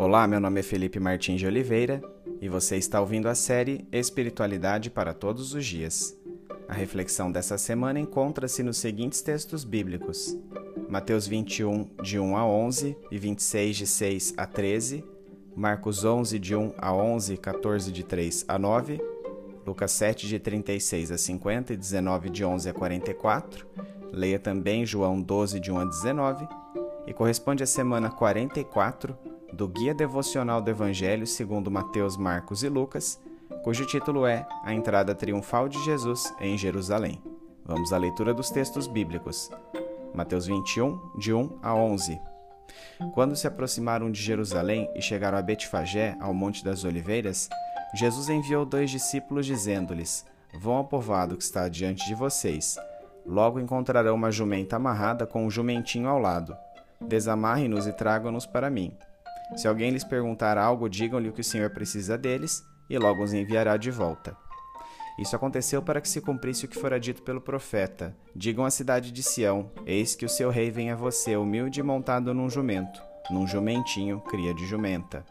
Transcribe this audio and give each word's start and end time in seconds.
Olá, 0.00 0.28
meu 0.28 0.38
nome 0.38 0.60
é 0.60 0.62
Felipe 0.62 1.00
Martins 1.00 1.40
de 1.40 1.46
Oliveira 1.48 2.00
e 2.40 2.48
você 2.48 2.76
está 2.76 3.00
ouvindo 3.00 3.28
a 3.28 3.34
série 3.34 3.84
Espiritualidade 3.90 4.90
para 4.90 5.12
Todos 5.12 5.54
os 5.54 5.66
Dias. 5.66 6.16
A 6.68 6.72
reflexão 6.72 7.32
dessa 7.32 7.58
semana 7.58 7.98
encontra-se 7.98 8.62
nos 8.62 8.76
seguintes 8.76 9.22
textos 9.22 9.64
bíblicos: 9.64 10.38
Mateus 10.88 11.26
21, 11.26 11.90
de 12.00 12.16
1 12.16 12.36
a 12.36 12.46
11 12.46 12.96
e 13.10 13.18
26, 13.18 13.76
de 13.76 13.86
6 13.88 14.34
a 14.36 14.46
13, 14.46 15.04
Marcos 15.56 16.04
11, 16.04 16.38
de 16.38 16.54
1 16.54 16.74
a 16.78 16.94
11 16.94 17.34
e 17.34 17.36
14, 17.36 17.90
de 17.90 18.04
3 18.04 18.44
a 18.46 18.56
9, 18.56 19.00
Lucas 19.66 19.90
7, 19.90 20.28
de 20.28 20.38
36 20.38 21.10
a 21.10 21.18
50 21.18 21.72
e 21.72 21.76
19, 21.76 22.30
de 22.30 22.44
11 22.44 22.70
a 22.70 22.72
44, 22.72 23.66
leia 24.12 24.38
também 24.38 24.86
João 24.86 25.20
12, 25.20 25.58
de 25.58 25.72
1 25.72 25.78
a 25.80 25.84
19, 25.86 26.48
e 27.04 27.12
corresponde 27.12 27.64
à 27.64 27.66
semana 27.66 28.08
44 28.08 29.18
do 29.58 29.66
Guia 29.66 29.92
Devocional 29.92 30.62
do 30.62 30.70
Evangelho 30.70 31.26
segundo 31.26 31.68
Mateus, 31.68 32.16
Marcos 32.16 32.62
e 32.62 32.68
Lucas, 32.68 33.20
cujo 33.64 33.84
título 33.84 34.24
é 34.24 34.46
A 34.62 34.72
Entrada 34.72 35.16
Triunfal 35.16 35.68
de 35.68 35.84
Jesus 35.84 36.32
em 36.38 36.56
Jerusalém. 36.56 37.20
Vamos 37.64 37.92
à 37.92 37.98
leitura 37.98 38.32
dos 38.32 38.50
textos 38.50 38.86
bíblicos. 38.86 39.50
Mateus 40.14 40.46
21, 40.46 41.18
de 41.18 41.34
1 41.34 41.58
a 41.60 41.74
11. 41.74 42.20
Quando 43.14 43.34
se 43.34 43.48
aproximaram 43.48 44.12
de 44.12 44.22
Jerusalém 44.22 44.88
e 44.94 45.02
chegaram 45.02 45.36
a 45.36 45.42
Betfagé, 45.42 46.16
ao 46.20 46.32
Monte 46.32 46.64
das 46.64 46.84
Oliveiras, 46.84 47.48
Jesus 47.96 48.28
enviou 48.28 48.64
dois 48.64 48.92
discípulos, 48.92 49.44
dizendo-lhes: 49.44 50.24
Vão 50.54 50.74
ao 50.74 50.84
povoado 50.84 51.36
que 51.36 51.42
está 51.42 51.68
diante 51.68 52.06
de 52.06 52.14
vocês. 52.14 52.78
Logo 53.26 53.58
encontrarão 53.58 54.14
uma 54.14 54.30
jumenta 54.30 54.76
amarrada 54.76 55.26
com 55.26 55.44
um 55.44 55.50
jumentinho 55.50 56.08
ao 56.08 56.20
lado. 56.20 56.56
Desamarre-nos 57.00 57.88
e 57.88 57.92
tragam-nos 57.92 58.46
para 58.46 58.70
mim. 58.70 58.96
Se 59.56 59.66
alguém 59.66 59.90
lhes 59.90 60.04
perguntar 60.04 60.58
algo, 60.58 60.88
digam-lhe 60.88 61.28
o 61.28 61.32
que 61.32 61.40
o 61.40 61.44
Senhor 61.44 61.70
precisa 61.70 62.18
deles, 62.18 62.62
e 62.88 62.98
logo 62.98 63.22
os 63.22 63.32
enviará 63.32 63.76
de 63.76 63.90
volta. 63.90 64.36
Isso 65.18 65.34
aconteceu 65.34 65.82
para 65.82 66.00
que 66.00 66.08
se 66.08 66.20
cumprisse 66.20 66.64
o 66.64 66.68
que 66.68 66.78
fora 66.78 67.00
dito 67.00 67.22
pelo 67.22 67.40
profeta: 67.40 68.16
Digam 68.36 68.64
à 68.64 68.70
cidade 68.70 69.10
de 69.10 69.22
Sião: 69.22 69.70
Eis 69.84 70.14
que 70.14 70.24
o 70.24 70.28
seu 70.28 70.48
rei 70.48 70.70
vem 70.70 70.90
a 70.90 70.96
você, 70.96 71.36
humilde 71.36 71.80
e 71.80 71.82
montado 71.82 72.32
num 72.32 72.48
jumento, 72.48 73.02
num 73.30 73.46
jumentinho, 73.46 74.20
cria 74.20 74.54
de 74.54 74.64
jumenta. 74.64 75.26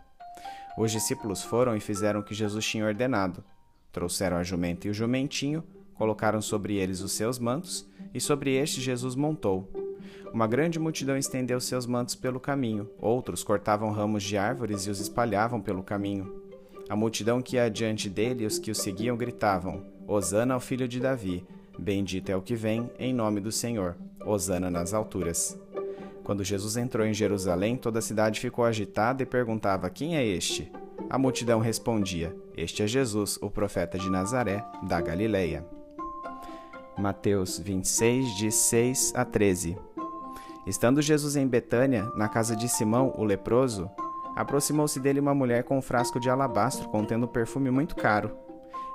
Os 0.77 0.91
discípulos 0.91 1.41
foram 1.41 1.75
e 1.75 1.79
fizeram 1.79 2.19
o 2.19 2.23
que 2.23 2.35
Jesus 2.35 2.65
tinha 2.65 2.85
ordenado. 2.85 3.43
Trouxeram 3.91 4.37
a 4.37 4.43
jumenta 4.43 4.87
e 4.87 4.91
o 4.91 4.93
jumentinho, 4.93 5.63
colocaram 5.95 6.41
sobre 6.41 6.75
eles 6.75 6.99
os 6.99 7.13
seus 7.13 7.39
mantos, 7.39 7.87
e 8.13 8.19
sobre 8.19 8.55
este 8.55 8.81
Jesus 8.81 9.15
montou. 9.15 9.86
Uma 10.33 10.47
grande 10.47 10.80
multidão 10.80 11.17
estendeu 11.17 11.59
seus 11.59 11.86
mantos 11.86 12.16
pelo 12.16 12.39
caminho, 12.39 12.89
outros 13.00 13.44
cortavam 13.44 13.91
ramos 13.91 14.23
de 14.23 14.38
árvores 14.38 14.86
e 14.86 14.89
os 14.89 14.99
espalhavam 14.99 15.61
pelo 15.61 15.83
caminho. 15.83 16.31
A 16.89 16.95
multidão 16.95 17.41
que 17.41 17.55
ia 17.55 17.66
adiante 17.66 18.09
dele 18.09 18.44
e 18.44 18.47
os 18.47 18.59
que 18.59 18.72
o 18.72 18.75
seguiam 18.75 19.17
gritavam: 19.17 19.83
Hosana 20.08 20.53
ao 20.53 20.59
filho 20.59 20.88
de 20.88 20.99
Davi, 20.99 21.45
bendito 21.77 22.30
é 22.30 22.36
o 22.36 22.41
que 22.41 22.55
vem, 22.55 22.89
em 22.97 23.14
nome 23.14 23.41
do 23.41 23.52
Senhor, 23.52 23.95
Hosana 24.25 24.69
nas 24.69 24.94
alturas. 24.94 25.59
Quando 26.23 26.44
Jesus 26.44 26.75
entrou 26.75 27.05
em 27.05 27.14
Jerusalém, 27.14 27.77
toda 27.77 27.99
a 27.99 28.02
cidade 28.02 28.39
ficou 28.39 28.66
agitada 28.66 29.23
e 29.23 29.25
perguntava: 29.25 29.89
Quem 29.89 30.17
é 30.17 30.25
este? 30.25 30.71
A 31.09 31.17
multidão 31.17 31.59
respondia: 31.59 32.36
Este 32.55 32.83
é 32.83 32.88
Jesus, 32.88 33.38
o 33.42 33.49
profeta 33.49 33.97
de 33.97 34.09
Nazaré, 34.09 34.64
da 34.83 34.99
Galileia. 34.99 35.66
Mateus 36.97 37.59
26, 37.59 38.36
de 38.36 38.52
6 38.52 39.14
a 39.16 39.23
13. 39.23 39.77
Estando 40.67 41.01
Jesus 41.01 41.37
em 41.37 41.47
Betânia, 41.47 42.11
na 42.13 42.27
casa 42.27 42.53
de 42.53 42.67
Simão, 42.67 43.13
o 43.15 43.23
leproso, 43.23 43.89
aproximou-se 44.35 44.99
dele 44.99 45.21
uma 45.21 45.33
mulher 45.33 45.63
com 45.63 45.77
um 45.77 45.81
frasco 45.81 46.19
de 46.19 46.29
alabastro 46.29 46.89
contendo 46.89 47.23
um 47.23 47.29
perfume 47.29 47.71
muito 47.71 47.95
caro. 47.95 48.37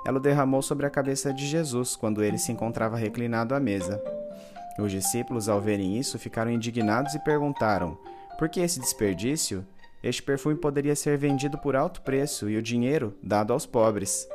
Ela 0.05 0.19
o 0.19 0.21
derramou 0.21 0.61
sobre 0.61 0.85
a 0.85 0.89
cabeça 0.89 1.33
de 1.33 1.47
Jesus 1.47 1.95
quando 1.95 2.23
ele 2.23 2.37
se 2.37 2.51
encontrava 2.51 2.95
reclinado 2.95 3.55
à 3.55 3.59
mesa. 3.59 3.99
Os 4.77 4.91
discípulos, 4.91 5.49
ao 5.49 5.59
verem 5.59 5.97
isso, 5.97 6.19
ficaram 6.19 6.51
indignados 6.51 7.15
e 7.15 7.23
perguntaram: 7.23 7.97
Por 8.37 8.49
que 8.49 8.59
esse 8.59 8.79
desperdício? 8.79 9.65
Este 10.03 10.21
perfume 10.21 10.55
poderia 10.55 10.95
ser 10.95 11.17
vendido 11.17 11.57
por 11.57 11.75
alto 11.75 12.01
preço 12.01 12.49
e 12.51 12.57
o 12.57 12.61
dinheiro 12.61 13.17
dado 13.23 13.51
aos 13.51 13.65
pobres. 13.65 14.27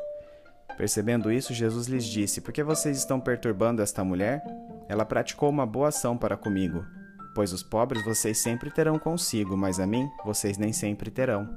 Percebendo 0.76 1.30
isso, 1.30 1.54
Jesus 1.54 1.86
lhes 1.86 2.04
disse: 2.04 2.40
Por 2.40 2.52
que 2.52 2.64
vocês 2.64 2.98
estão 2.98 3.20
perturbando 3.20 3.80
esta 3.80 4.02
mulher? 4.02 4.42
Ela 4.88 5.04
praticou 5.04 5.48
uma 5.48 5.66
boa 5.66 5.88
ação 5.88 6.16
para 6.16 6.36
comigo 6.36 6.97
Pois 7.38 7.52
os 7.52 7.62
pobres 7.62 8.04
vocês 8.04 8.36
sempre 8.36 8.68
terão 8.68 8.98
consigo, 8.98 9.56
mas 9.56 9.78
a 9.78 9.86
mim 9.86 10.10
vocês 10.24 10.58
nem 10.58 10.72
sempre 10.72 11.08
terão. 11.08 11.48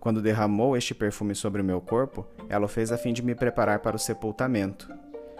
Quando 0.00 0.20
derramou 0.20 0.76
este 0.76 0.96
perfume 0.96 1.32
sobre 1.32 1.62
o 1.62 1.64
meu 1.64 1.80
corpo, 1.80 2.26
ela 2.48 2.64
o 2.64 2.68
fez 2.68 2.90
a 2.90 2.98
fim 2.98 3.12
de 3.12 3.22
me 3.22 3.32
preparar 3.32 3.78
para 3.78 3.94
o 3.94 4.00
sepultamento. 4.00 4.92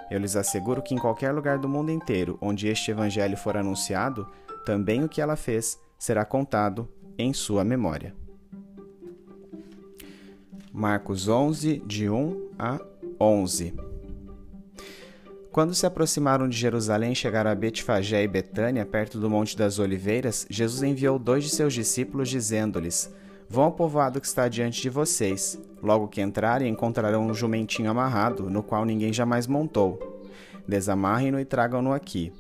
Eu 0.09 0.21
lhes 0.21 0.37
asseguro 0.37 0.81
que 0.81 0.95
em 0.95 0.99
qualquer 0.99 1.33
lugar 1.33 1.59
do 1.59 1.69
mundo 1.69 1.91
inteiro 1.91 2.39
onde 2.41 2.69
este 2.69 2.93
evangelho 2.93 3.37
for 3.37 3.57
anunciado, 3.57 4.31
também 4.65 5.03
o 5.03 5.09
que 5.09 5.21
ela 5.21 5.35
fez 5.35 5.77
será 5.99 6.25
contado 6.25 6.89
em 7.19 7.33
sua 7.33 7.65
memória. 7.65 8.15
Marcos 10.73 11.27
11, 11.27 11.83
de 11.85 12.09
1 12.09 12.51
a 12.57 12.79
11. 13.21 13.86
Quando 15.57 15.75
se 15.75 15.87
aproximaram 15.87 16.47
de 16.47 16.55
Jerusalém 16.55 17.13
e 17.13 17.17
chegaram 17.17 17.51
a 17.51 17.55
Betfagé 17.55 18.23
e 18.23 18.29
Betânia, 18.29 18.85
perto 18.85 19.19
do 19.19 19.31
Monte 19.31 19.57
das 19.57 19.79
Oliveiras, 19.79 20.47
Jesus 20.51 20.83
enviou 20.83 21.19
dois 21.19 21.45
de 21.45 21.49
seus 21.49 21.73
discípulos, 21.73 22.29
dizendo-lhes: 22.29 23.11
Vão 23.49 23.65
ao 23.65 23.73
povoado 23.73 24.21
que 24.21 24.27
está 24.27 24.49
diante 24.49 24.83
de 24.83 24.91
vocês. 24.91 25.59
Logo 25.83 26.09
que 26.09 26.21
entrarem, 26.21 26.71
encontrarão 26.71 27.27
um 27.27 27.33
jumentinho 27.33 27.91
amarrado, 27.91 28.51
no 28.51 28.63
qual 28.63 28.85
ninguém 28.85 29.15
jamais 29.15 29.47
montou. 29.47 29.99
Desamarrem-no 30.69 31.41
e 31.41 31.45
tragam-no 31.47 31.95
aqui. 31.95 32.35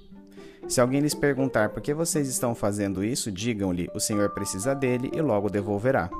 Se 0.68 0.82
alguém 0.82 1.00
lhes 1.00 1.14
perguntar 1.14 1.70
por 1.70 1.80
que 1.80 1.94
vocês 1.94 2.28
estão 2.28 2.54
fazendo 2.54 3.02
isso, 3.02 3.32
digam-lhe: 3.32 3.88
O 3.94 3.98
Senhor 3.98 4.28
precisa 4.34 4.74
dele 4.74 5.10
e 5.14 5.22
logo 5.22 5.48
devolverá. 5.48 6.10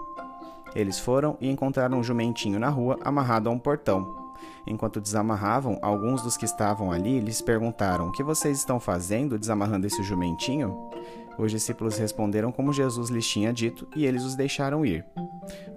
Eles 0.74 0.98
foram 0.98 1.36
e 1.42 1.50
encontraram 1.50 1.98
um 1.98 2.02
jumentinho 2.02 2.58
na 2.58 2.70
rua, 2.70 2.98
amarrado 3.04 3.50
a 3.50 3.52
um 3.52 3.58
portão. 3.58 4.25
Enquanto 4.66 5.00
desamarravam, 5.00 5.78
alguns 5.82 6.22
dos 6.22 6.36
que 6.36 6.44
estavam 6.44 6.90
ali 6.90 7.20
lhes 7.20 7.40
perguntaram: 7.40 8.08
O 8.08 8.12
que 8.12 8.22
vocês 8.22 8.58
estão 8.58 8.80
fazendo 8.80 9.38
desamarrando 9.38 9.86
esse 9.86 10.02
jumentinho? 10.02 10.90
Os 11.38 11.50
discípulos 11.50 11.98
responderam 11.98 12.50
como 12.50 12.72
Jesus 12.72 13.10
lhes 13.10 13.26
tinha 13.26 13.52
dito 13.52 13.86
e 13.94 14.06
eles 14.06 14.24
os 14.24 14.34
deixaram 14.34 14.86
ir. 14.86 15.04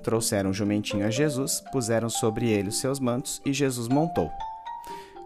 Trouxeram 0.01 0.51
o 0.51 0.53
jumentinho 0.53 1.05
a 1.05 1.09
Jesus, 1.09 1.61
puseram 1.71 2.09
sobre 2.09 2.49
ele 2.49 2.69
os 2.69 2.79
seus 2.79 2.99
mantos 2.99 3.41
e 3.45 3.51
Jesus 3.51 3.87
montou. 3.87 4.31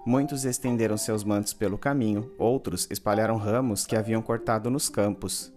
Muitos 0.06 0.44
estenderam 0.44 0.98
seus 0.98 1.24
mantos 1.24 1.54
pelo 1.54 1.78
caminho, 1.78 2.30
outros 2.38 2.88
espalharam 2.92 3.38
ramos 3.38 3.86
que 3.86 3.96
haviam 3.96 4.22
cortado 4.22 4.70
nos 4.70 4.90
campos. 4.90 5.54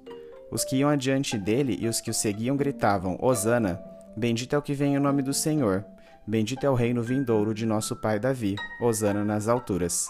Os 0.50 0.65
que 0.65 0.76
iam 0.76 0.88
adiante 0.88 1.36
dele 1.36 1.76
e 1.81 1.88
os 1.88 2.00
que 2.00 2.10
o 2.10 2.15
seguiam 2.15 2.56
gritavam: 2.56 3.19
Hosana! 3.20 3.81
Bendito 4.16 4.54
é 4.54 4.59
o 4.59 4.62
que 4.62 4.72
vem 4.72 4.94
em 4.94 4.98
nome 4.98 5.20
do 5.20 5.34
Senhor. 5.34 5.84
Bendito 6.28 6.66
é 6.66 6.70
o 6.70 6.75
reino 6.75 7.04
vindouro 7.04 7.54
de 7.54 7.64
nosso 7.64 7.94
pai 7.94 8.19
Davi, 8.19 8.56
Hosana 8.81 9.25
nas 9.25 9.47
alturas. 9.47 10.09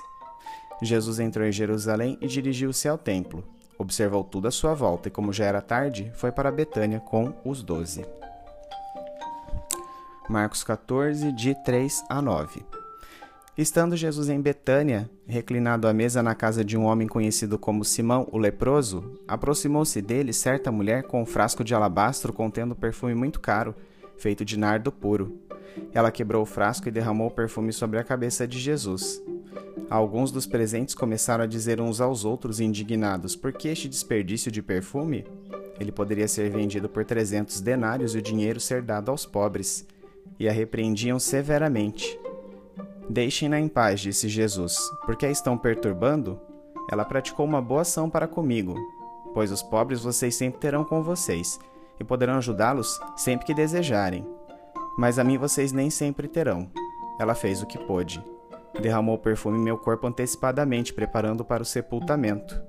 Jesus 0.81 1.21
entrou 1.21 1.47
em 1.47 1.53
Jerusalém 1.53 2.17
e 2.23 2.27
dirigiu-se 2.27 2.89
ao 2.89 2.97
templo. 2.97 3.45
Observou 3.79 4.25
tudo 4.25 4.49
à 4.49 4.51
sua 4.51 4.73
volta 4.73 5.09
e, 5.09 5.11
como 5.11 5.31
já 5.31 5.45
era 5.45 5.61
tarde, 5.61 6.11
foi 6.15 6.33
para 6.33 6.51
Betânia 6.51 7.01
com 7.01 7.35
os 7.45 7.63
doze. 7.63 8.07
Marcos 10.27 10.65
14, 10.65 11.33
de 11.33 11.55
3 11.63 12.05
a 12.09 12.23
9. 12.23 12.65
Estando 13.59 13.95
Jesus 13.95 14.31
em 14.31 14.41
Betânia, 14.41 15.11
reclinado 15.27 15.87
à 15.87 15.93
mesa 15.93 16.23
na 16.23 16.35
casa 16.35 16.65
de 16.65 16.79
um 16.79 16.85
homem 16.85 17.07
conhecido 17.07 17.59
como 17.59 17.85
Simão 17.85 18.27
o 18.33 18.39
leproso, 18.39 19.21
aproximou-se 19.29 20.01
dele 20.01 20.33
certa 20.33 20.73
mulher 20.73 21.03
com 21.03 21.21
um 21.21 21.27
frasco 21.27 21.63
de 21.63 21.75
alabastro 21.75 22.33
contendo 22.33 22.75
perfume 22.75 23.15
muito 23.15 23.39
caro, 23.39 23.75
feito 24.17 24.47
de 24.47 24.59
nardo 24.59 24.91
puro. 24.91 25.46
Ela 25.93 26.11
quebrou 26.11 26.43
o 26.43 26.47
frasco 26.47 26.89
e 26.89 26.93
derramou 26.93 27.29
o 27.29 27.31
perfume 27.31 27.73
sobre 27.73 27.99
a 27.99 28.05
cabeça 28.05 28.47
de 28.47 28.59
Jesus. 28.59 29.23
Alguns 29.89 30.33
dos 30.33 30.47
presentes 30.47 30.95
começaram 30.95 31.45
a 31.45 31.47
dizer 31.47 31.81
uns 31.81 32.01
aos 32.01 32.25
outros, 32.25 32.61
indignados: 32.61 33.37
Por 33.37 33.53
que 33.53 33.69
este 33.69 33.89
desperdício 33.89 34.51
de 34.51 34.63
perfume? 34.63 35.25
Ele 35.79 35.93
poderia 35.93 36.27
ser 36.27 36.51
vendido 36.51 36.89
por 36.89 37.05
trezentos 37.05 37.61
denários 37.61 38.15
e 38.15 38.19
o 38.19 38.23
dinheiro 38.23 38.59
ser 38.59 38.83
dado 38.83 39.11
aos 39.11 39.25
pobres. 39.25 39.87
E 40.39 40.49
a 40.49 40.53
repreendiam 40.53 41.19
severamente. 41.19 42.19
Deixem-na 43.09 43.61
em 43.61 43.69
paz, 43.69 44.01
disse 44.01 44.29
Jesus, 44.29 44.77
porque 45.05 45.25
a 45.25 45.31
estão 45.31 45.57
perturbando? 45.57 46.41
Ela 46.91 47.05
praticou 47.05 47.47
uma 47.47 47.63
boa 47.63 47.83
ação 47.83 48.11
para 48.11 48.27
comigo, 48.27 48.75
pois 49.33 49.53
os 49.53 49.63
pobres 49.63 50.03
vocês 50.03 50.35
sempre 50.35 50.61
terão 50.61 50.85
com 50.85 51.03
vocês, 51.03 51.59
e 52.01 52.05
poderão 52.05 52.35
ajudá-los 52.35 52.99
sempre 53.17 53.47
que 53.47 53.55
desejarem 53.55 54.36
mas 54.97 55.19
a 55.19 55.25
mim 55.25 55.37
vocês 55.39 55.73
nem 55.73 55.91
sempre 55.91 56.27
terão. 56.29 56.71
Ela 57.21 57.35
fez 57.35 57.63
o 57.63 57.67
que 57.67 57.79
pôde. 57.79 58.23
Derramou 58.81 59.19
perfume 59.19 59.59
em 59.59 59.63
meu 59.63 59.79
corpo 59.79 60.07
antecipadamente, 60.07 60.93
preparando 60.93 61.45
para 61.45 61.63
o 61.63 61.67
sepultamento. 61.67 62.61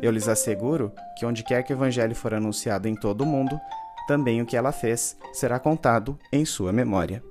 Eu 0.00 0.10
lhes 0.10 0.28
asseguro 0.28 0.92
que 1.18 1.24
onde 1.24 1.42
quer 1.42 1.62
que 1.62 1.72
o 1.72 1.76
evangelho 1.76 2.14
for 2.14 2.34
anunciado 2.34 2.88
em 2.88 2.94
todo 2.94 3.22
o 3.22 3.26
mundo, 3.26 3.58
também 4.06 4.42
o 4.42 4.46
que 4.46 4.56
ela 4.56 4.72
fez 4.72 5.16
será 5.32 5.58
contado 5.58 6.18
em 6.32 6.44
sua 6.44 6.72
memória. 6.72 7.22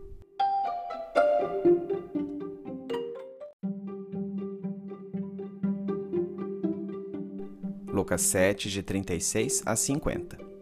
Lucas 7.87 8.21
7, 8.21 8.69
de 8.69 8.83
36 8.83 9.63
a 9.65 9.75
50. 9.75 10.55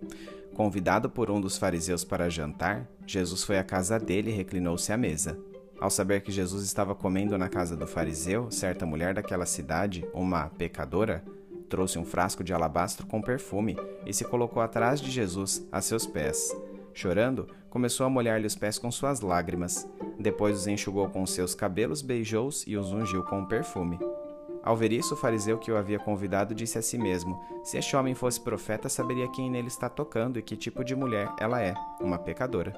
Convidado 0.54 1.10
por 1.10 1.32
um 1.32 1.42
dos 1.42 1.58
fariseus 1.58 2.04
para 2.04 2.30
jantar, 2.30 2.88
Jesus 3.08 3.44
foi 3.44 3.58
à 3.58 3.64
casa 3.64 4.00
dele 4.00 4.30
e 4.30 4.36
reclinou-se 4.36 4.92
à 4.94 4.98
mesa. 4.98 5.38
Ao 5.80 5.90
saber 5.90 6.22
que 6.22 6.32
Jesus 6.32 6.64
estava 6.64 6.94
comendo 6.94 7.38
na 7.38 7.50
casa 7.50 7.76
do 7.76 7.88
fariseu, 7.88 8.52
certa 8.52 8.86
mulher 8.86 9.16
daquela 9.16 9.46
cidade, 9.46 10.08
uma 10.14 10.48
pecadora, 10.50 11.24
trouxe 11.68 11.98
um 11.98 12.06
frasco 12.06 12.44
de 12.44 12.54
alabastro 12.54 13.08
com 13.08 13.20
perfume 13.20 13.76
e 14.06 14.14
se 14.14 14.24
colocou 14.24 14.62
atrás 14.62 15.02
de 15.02 15.10
Jesus, 15.10 15.68
a 15.72 15.82
seus 15.82 16.06
pés. 16.06 16.56
Chorando, 16.94 17.48
começou 17.70 18.06
a 18.06 18.10
molhar-lhe 18.10 18.46
os 18.46 18.56
pés 18.56 18.78
com 18.78 18.92
suas 18.92 19.22
lágrimas. 19.22 19.90
Depois 20.20 20.56
os 20.56 20.68
enxugou 20.68 21.10
com 21.10 21.26
seus 21.26 21.56
cabelos, 21.56 22.04
beijou-os 22.04 22.64
e 22.68 22.78
os 22.78 22.94
ungiu 22.94 23.24
com 23.24 23.42
o 23.42 23.48
perfume. 23.48 23.98
Ao 24.64 24.78
ver 24.78 24.94
isso, 24.94 25.14
o 25.14 25.18
fariseu 25.18 25.58
que 25.58 25.70
o 25.70 25.76
havia 25.76 26.00
convidado 26.00 26.56
disse 26.56 26.78
a 26.78 26.82
si 26.82 26.98
mesmo: 26.98 27.44
Se 27.64 27.78
este 27.78 27.96
homem 27.98 28.16
fosse 28.16 28.40
profeta, 28.40 28.88
saberia 28.88 29.28
quem 29.28 29.52
nele 29.52 29.68
está 29.68 29.90
tocando 29.90 30.40
e 30.40 30.42
que 30.42 30.56
tipo 30.56 30.86
de 30.86 30.96
mulher 30.96 31.30
ela 31.38 31.62
é, 31.62 31.74
uma 32.00 32.18
pecadora. 32.18 32.74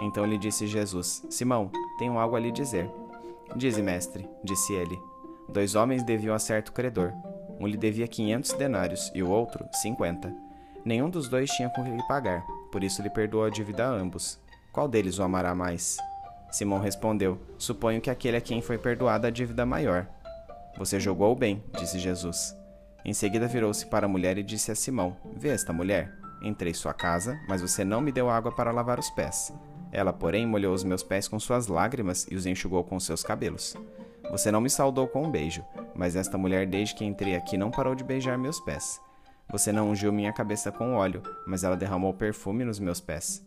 Então 0.00 0.24
lhe 0.24 0.38
disse 0.38 0.66
Jesus: 0.66 1.26
Simão, 1.28 1.70
tenho 1.98 2.18
algo 2.18 2.36
a 2.36 2.40
lhe 2.40 2.50
dizer. 2.50 2.90
Dize, 3.54 3.82
mestre, 3.82 4.26
disse 4.42 4.72
ele. 4.72 4.98
Dois 5.48 5.74
homens 5.74 6.02
deviam 6.02 6.34
a 6.34 6.38
certo 6.38 6.72
credor. 6.72 7.12
Um 7.60 7.66
lhe 7.66 7.76
devia 7.76 8.08
quinhentos 8.08 8.52
denários 8.52 9.12
e 9.14 9.22
o 9.22 9.30
outro 9.30 9.64
cinquenta. 9.72 10.34
Nenhum 10.84 11.10
dos 11.10 11.28
dois 11.28 11.50
tinha 11.50 11.68
com 11.68 11.84
que 11.84 11.90
lhe 11.90 12.06
pagar, 12.06 12.46
por 12.72 12.82
isso 12.82 13.02
lhe 13.02 13.10
perdoou 13.10 13.44
a 13.44 13.50
dívida 13.50 13.86
a 13.86 13.90
ambos. 13.90 14.38
Qual 14.72 14.88
deles 14.88 15.18
o 15.18 15.22
amará 15.22 15.54
mais? 15.54 15.96
Simão 16.50 16.80
respondeu: 16.80 17.38
Suponho 17.58 18.00
que 18.00 18.10
aquele 18.10 18.36
a 18.36 18.40
quem 18.40 18.62
foi 18.62 18.78
perdoada 18.78 19.28
a 19.28 19.30
dívida 19.30 19.66
maior. 19.66 20.06
Você 20.78 21.00
jogou 21.00 21.34
bem, 21.34 21.62
disse 21.78 21.98
Jesus. 21.98 22.54
Em 23.04 23.14
seguida 23.14 23.46
virou-se 23.46 23.86
para 23.86 24.06
a 24.06 24.08
mulher 24.08 24.36
e 24.36 24.42
disse 24.42 24.70
a 24.70 24.74
Simão: 24.74 25.16
Vê 25.36 25.48
esta 25.48 25.72
mulher. 25.72 26.12
Entrei 26.42 26.74
sua 26.74 26.92
casa, 26.92 27.38
mas 27.48 27.62
você 27.62 27.84
não 27.84 28.00
me 28.00 28.12
deu 28.12 28.28
água 28.28 28.52
para 28.52 28.70
lavar 28.70 28.98
os 28.98 29.08
pés. 29.10 29.52
Ela, 29.90 30.12
porém, 30.12 30.46
molhou 30.46 30.74
os 30.74 30.84
meus 30.84 31.02
pés 31.02 31.26
com 31.28 31.40
suas 31.40 31.66
lágrimas 31.66 32.26
e 32.30 32.34
os 32.34 32.44
enxugou 32.44 32.84
com 32.84 33.00
seus 33.00 33.22
cabelos. 33.22 33.74
Você 34.30 34.50
não 34.50 34.60
me 34.60 34.68
saudou 34.68 35.06
com 35.06 35.24
um 35.24 35.30
beijo, 35.30 35.64
mas 35.94 36.16
esta 36.16 36.36
mulher, 36.36 36.66
desde 36.66 36.94
que 36.94 37.04
entrei 37.04 37.36
aqui, 37.36 37.56
não 37.56 37.70
parou 37.70 37.94
de 37.94 38.04
beijar 38.04 38.36
meus 38.36 38.60
pés. 38.60 39.00
Você 39.50 39.72
não 39.72 39.90
ungiu 39.90 40.12
minha 40.12 40.32
cabeça 40.32 40.72
com 40.72 40.94
óleo, 40.94 41.22
mas 41.46 41.62
ela 41.62 41.76
derramou 41.76 42.12
perfume 42.12 42.64
nos 42.64 42.80
meus 42.80 43.00
pés. 43.00 43.46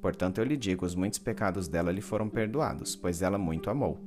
Portanto, 0.00 0.38
eu 0.38 0.44
lhe 0.44 0.56
digo: 0.56 0.86
os 0.86 0.94
muitos 0.94 1.18
pecados 1.18 1.68
dela 1.68 1.90
lhe 1.90 2.00
foram 2.00 2.28
perdoados, 2.28 2.94
pois 2.94 3.20
ela 3.20 3.36
muito 3.36 3.68
amou. 3.68 3.98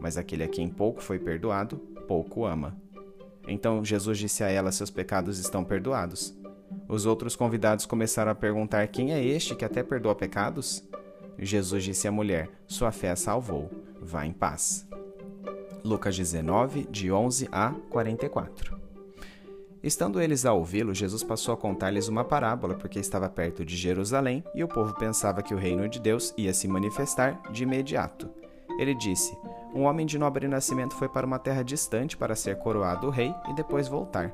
Mas 0.00 0.16
aquele 0.16 0.44
a 0.44 0.48
quem 0.48 0.68
pouco 0.68 1.02
foi 1.02 1.18
perdoado, 1.18 1.80
pouco 2.08 2.46
ama. 2.46 2.74
Então 3.46 3.84
Jesus 3.84 4.18
disse 4.18 4.42
a 4.42 4.48
ela: 4.48 4.72
Seus 4.72 4.90
pecados 4.90 5.38
estão 5.38 5.62
perdoados. 5.62 6.34
Os 6.88 7.04
outros 7.04 7.36
convidados 7.36 7.84
começaram 7.84 8.32
a 8.32 8.34
perguntar: 8.34 8.88
Quem 8.88 9.12
é 9.12 9.22
este 9.22 9.54
que 9.54 9.64
até 9.64 9.82
perdoa 9.82 10.14
pecados? 10.14 10.82
Jesus 11.38 11.84
disse 11.84 12.08
à 12.08 12.10
mulher: 12.10 12.50
Sua 12.66 12.90
fé 12.90 13.10
a 13.10 13.16
salvou. 13.16 13.70
Vá 14.00 14.24
em 14.24 14.32
paz. 14.32 14.88
Lucas 15.84 16.16
19, 16.16 16.86
de 16.90 17.12
11 17.12 17.48
a 17.52 17.72
44. 17.90 18.78
Estando 19.82 20.20
eles 20.20 20.44
a 20.44 20.52
ouvi-lo, 20.52 20.92
Jesus 20.92 21.22
passou 21.22 21.54
a 21.54 21.56
contar-lhes 21.56 22.08
uma 22.08 22.24
parábola, 22.24 22.74
porque 22.74 22.98
estava 22.98 23.28
perto 23.28 23.64
de 23.64 23.76
Jerusalém 23.76 24.42
e 24.54 24.64
o 24.64 24.68
povo 24.68 24.92
pensava 24.94 25.40
que 25.40 25.54
o 25.54 25.58
reino 25.58 25.88
de 25.88 26.00
Deus 26.00 26.34
ia 26.36 26.52
se 26.52 26.66
manifestar 26.66 27.40
de 27.52 27.62
imediato. 27.62 28.28
Ele 28.78 28.94
disse: 28.94 29.36
um 29.74 29.84
homem 29.84 30.06
de 30.06 30.18
nobre 30.18 30.48
nascimento 30.48 30.94
foi 30.94 31.08
para 31.08 31.26
uma 31.26 31.38
terra 31.38 31.62
distante 31.62 32.16
para 32.16 32.34
ser 32.34 32.58
coroado 32.58 33.10
rei 33.10 33.34
e 33.48 33.54
depois 33.54 33.86
voltar. 33.86 34.32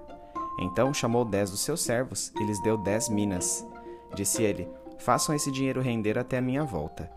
Então 0.60 0.94
chamou 0.94 1.24
dez 1.24 1.50
dos 1.50 1.60
seus 1.60 1.82
servos 1.82 2.32
e 2.40 2.44
lhes 2.44 2.62
deu 2.62 2.78
dez 2.78 3.08
minas. 3.08 3.66
Disse 4.14 4.42
ele: 4.42 4.68
Façam 4.98 5.34
esse 5.34 5.50
dinheiro 5.50 5.80
render 5.80 6.16
até 6.18 6.38
a 6.38 6.42
minha 6.42 6.64
volta. 6.64 7.10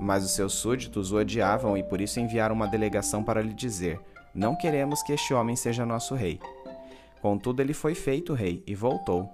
Mas 0.00 0.24
os 0.24 0.32
seus 0.32 0.52
súditos 0.54 1.12
o 1.12 1.16
odiavam 1.16 1.76
e 1.76 1.82
por 1.82 2.00
isso 2.00 2.20
enviaram 2.20 2.54
uma 2.54 2.68
delegação 2.68 3.24
para 3.24 3.40
lhe 3.40 3.54
dizer: 3.54 3.98
Não 4.34 4.54
queremos 4.54 5.02
que 5.02 5.12
este 5.12 5.32
homem 5.32 5.56
seja 5.56 5.86
nosso 5.86 6.14
rei. 6.14 6.38
Contudo, 7.22 7.62
ele 7.62 7.72
foi 7.72 7.94
feito 7.94 8.34
rei 8.34 8.62
e 8.66 8.74
voltou. 8.74 9.30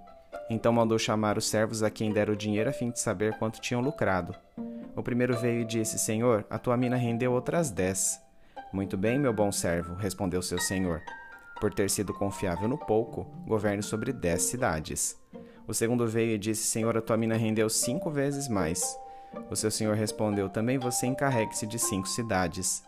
Então 0.48 0.72
mandou 0.72 0.98
chamar 0.98 1.36
os 1.36 1.48
servos 1.48 1.82
a 1.82 1.90
quem 1.90 2.12
dera 2.12 2.32
o 2.32 2.36
dinheiro 2.36 2.70
a 2.70 2.72
fim 2.72 2.90
de 2.90 3.00
saber 3.00 3.36
quanto 3.38 3.60
tinham 3.60 3.80
lucrado. 3.80 4.34
O 5.00 5.02
primeiro 5.02 5.34
veio 5.34 5.62
e 5.62 5.64
disse: 5.64 5.98
Senhor, 5.98 6.44
a 6.50 6.58
tua 6.58 6.76
mina 6.76 6.94
rendeu 6.94 7.32
outras 7.32 7.70
dez. 7.70 8.20
Muito 8.70 8.98
bem, 8.98 9.18
meu 9.18 9.32
bom 9.32 9.50
servo, 9.50 9.94
respondeu 9.94 10.42
seu 10.42 10.58
senhor. 10.58 11.00
Por 11.58 11.72
ter 11.72 11.88
sido 11.88 12.12
confiável 12.12 12.68
no 12.68 12.76
pouco, 12.76 13.24
governe 13.46 13.82
sobre 13.82 14.12
dez 14.12 14.42
cidades. 14.42 15.18
O 15.66 15.72
segundo 15.72 16.06
veio 16.06 16.34
e 16.34 16.38
disse: 16.38 16.64
Senhor, 16.64 16.98
a 16.98 17.00
tua 17.00 17.16
mina 17.16 17.34
rendeu 17.34 17.70
cinco 17.70 18.10
vezes 18.10 18.46
mais. 18.46 18.94
O 19.50 19.56
seu 19.56 19.70
senhor 19.70 19.96
respondeu: 19.96 20.50
Também 20.50 20.76
você 20.76 21.06
encarregue-se 21.06 21.66
de 21.66 21.78
cinco 21.78 22.06
cidades. 22.06 22.84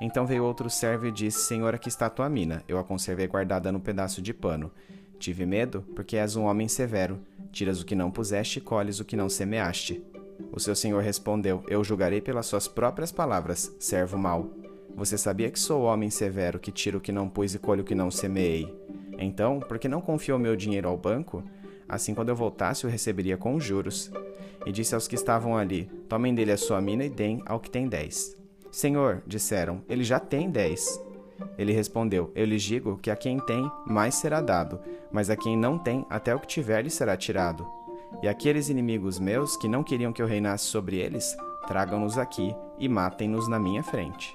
Então 0.00 0.24
veio 0.24 0.44
outro 0.44 0.70
servo 0.70 1.06
e 1.06 1.12
disse: 1.12 1.40
Senhor, 1.40 1.74
aqui 1.74 1.90
está 1.90 2.06
a 2.06 2.10
tua 2.10 2.30
mina. 2.30 2.64
Eu 2.66 2.78
a 2.78 2.82
conservei 2.82 3.26
guardada 3.26 3.70
no 3.70 3.78
pedaço 3.78 4.22
de 4.22 4.32
pano. 4.32 4.72
Tive 5.18 5.44
medo, 5.44 5.82
porque 5.94 6.16
és 6.16 6.34
um 6.34 6.44
homem 6.44 6.66
severo. 6.66 7.20
Tiras 7.52 7.82
o 7.82 7.84
que 7.84 7.94
não 7.94 8.10
puseste 8.10 8.58
e 8.58 8.62
colhes 8.62 9.00
o 9.00 9.04
que 9.04 9.16
não 9.16 9.28
semeaste. 9.28 10.02
O 10.50 10.58
seu 10.58 10.74
senhor 10.74 11.02
respondeu: 11.02 11.62
Eu 11.68 11.84
julgarei 11.84 12.20
pelas 12.20 12.46
suas 12.46 12.66
próprias 12.66 13.12
palavras, 13.12 13.74
servo 13.78 14.16
mau. 14.18 14.50
Você 14.94 15.16
sabia 15.16 15.50
que 15.50 15.58
sou 15.58 15.82
homem 15.84 16.10
severo, 16.10 16.58
que 16.58 16.70
tiro 16.70 16.98
o 16.98 17.00
que 17.00 17.12
não 17.12 17.28
pus 17.28 17.54
e 17.54 17.58
colho 17.58 17.82
o 17.82 17.84
que 17.84 17.94
não 17.94 18.10
semeei. 18.10 18.74
Então, 19.18 19.60
por 19.60 19.78
que 19.78 19.88
não 19.88 20.00
confiou 20.00 20.38
meu 20.38 20.54
dinheiro 20.56 20.88
ao 20.88 20.96
banco? 20.96 21.42
Assim, 21.88 22.14
quando 22.14 22.28
eu 22.28 22.36
voltasse, 22.36 22.86
o 22.86 22.90
receberia 22.90 23.36
com 23.36 23.60
juros. 23.60 24.10
E 24.64 24.72
disse 24.72 24.94
aos 24.94 25.08
que 25.08 25.14
estavam 25.14 25.56
ali: 25.56 25.90
Tomem 26.08 26.34
dele 26.34 26.52
a 26.52 26.56
sua 26.56 26.80
mina 26.80 27.04
e 27.04 27.10
deem 27.10 27.42
ao 27.46 27.60
que 27.60 27.70
tem 27.70 27.88
dez. 27.88 28.36
Senhor, 28.70 29.22
disseram, 29.26 29.82
ele 29.88 30.04
já 30.04 30.18
tem 30.18 30.50
dez. 30.50 31.00
Ele 31.58 31.72
respondeu: 31.72 32.30
Eu 32.34 32.46
lhes 32.46 32.62
digo 32.62 32.98
que 32.98 33.10
a 33.10 33.16
quem 33.16 33.38
tem, 33.40 33.70
mais 33.86 34.14
será 34.14 34.40
dado, 34.40 34.80
mas 35.10 35.28
a 35.28 35.36
quem 35.36 35.56
não 35.56 35.78
tem, 35.78 36.06
até 36.08 36.34
o 36.34 36.38
que 36.38 36.46
tiver 36.46 36.82
lhe 36.82 36.90
será 36.90 37.16
tirado. 37.16 37.66
E 38.20 38.28
aqueles 38.28 38.68
inimigos 38.68 39.18
meus 39.18 39.56
que 39.56 39.68
não 39.68 39.82
queriam 39.82 40.12
que 40.12 40.20
eu 40.20 40.26
reinasse 40.26 40.64
sobre 40.64 40.96
eles, 40.96 41.36
tragam-nos 41.66 42.18
aqui 42.18 42.54
e 42.78 42.88
matem-nos 42.88 43.48
na 43.48 43.58
minha 43.58 43.82
frente. 43.82 44.34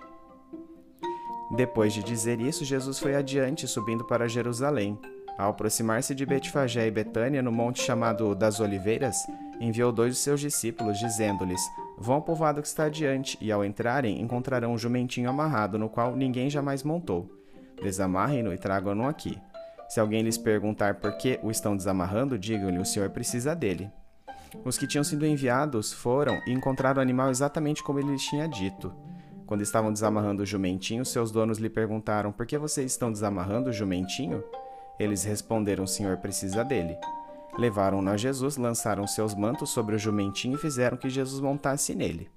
Depois 1.55 1.93
de 1.93 2.03
dizer 2.03 2.41
isso, 2.41 2.65
Jesus 2.65 2.99
foi 2.99 3.15
adiante, 3.15 3.67
subindo 3.67 4.03
para 4.03 4.27
Jerusalém. 4.27 4.99
Ao 5.37 5.51
aproximar-se 5.51 6.15
de 6.15 6.25
Betfagé 6.25 6.87
e 6.87 6.91
Betânia, 6.91 7.41
no 7.41 7.51
monte 7.51 7.81
chamado 7.81 8.35
das 8.35 8.59
Oliveiras, 8.59 9.15
enviou 9.59 9.91
dois 9.91 10.15
de 10.15 10.19
seus 10.19 10.41
discípulos, 10.41 10.99
dizendo-lhes: 10.99 11.61
Vão 11.97 12.15
ao 12.15 12.21
povoado 12.21 12.61
que 12.61 12.67
está 12.67 12.85
adiante, 12.85 13.37
e 13.39 13.51
ao 13.51 13.63
entrarem 13.63 14.19
encontrarão 14.19 14.73
um 14.73 14.77
jumentinho 14.77 15.29
amarrado, 15.29 15.77
no 15.77 15.89
qual 15.89 16.15
ninguém 16.15 16.49
jamais 16.49 16.83
montou. 16.83 17.29
Desamarrem-no 17.81 18.53
e 18.53 18.57
tragam-no 18.57 19.07
aqui. 19.07 19.39
Se 19.87 19.99
alguém 19.99 20.21
lhes 20.21 20.37
perguntar 20.37 20.95
por 20.95 21.17
que 21.17 21.39
o 21.41 21.49
estão 21.49 21.75
desamarrando, 21.75 22.37
digam-lhe: 22.37 22.79
o 22.79 22.85
senhor 22.85 23.09
precisa 23.09 23.55
dele. 23.55 23.89
Os 24.63 24.77
que 24.77 24.87
tinham 24.87 25.03
sido 25.03 25.25
enviados 25.25 25.93
foram 25.93 26.41
e 26.45 26.51
encontraram 26.51 26.99
o 26.99 27.01
animal 27.01 27.29
exatamente 27.29 27.83
como 27.83 27.99
ele 27.99 28.11
lhes 28.11 28.23
tinha 28.23 28.47
dito. 28.47 28.93
Quando 29.45 29.61
estavam 29.61 29.93
desamarrando 29.93 30.43
o 30.43 30.45
jumentinho, 30.45 31.05
seus 31.05 31.31
donos 31.31 31.57
lhe 31.57 31.69
perguntaram: 31.69 32.31
Por 32.31 32.45
que 32.45 32.57
vocês 32.57 32.91
estão 32.91 33.11
desamarrando 33.11 33.69
o 33.69 33.73
jumentinho? 33.73 34.43
Eles 34.99 35.23
responderam: 35.23 35.85
O 35.85 35.87
senhor 35.87 36.17
precisa 36.17 36.63
dele. 36.63 36.97
Levaram-no 37.57 38.09
a 38.09 38.17
Jesus, 38.17 38.57
lançaram 38.57 39.07
seus 39.07 39.33
mantos 39.33 39.69
sobre 39.69 39.95
o 39.95 39.99
jumentinho 39.99 40.55
e 40.55 40.61
fizeram 40.61 40.97
que 40.97 41.09
Jesus 41.09 41.41
montasse 41.41 41.95
nele. 41.95 42.29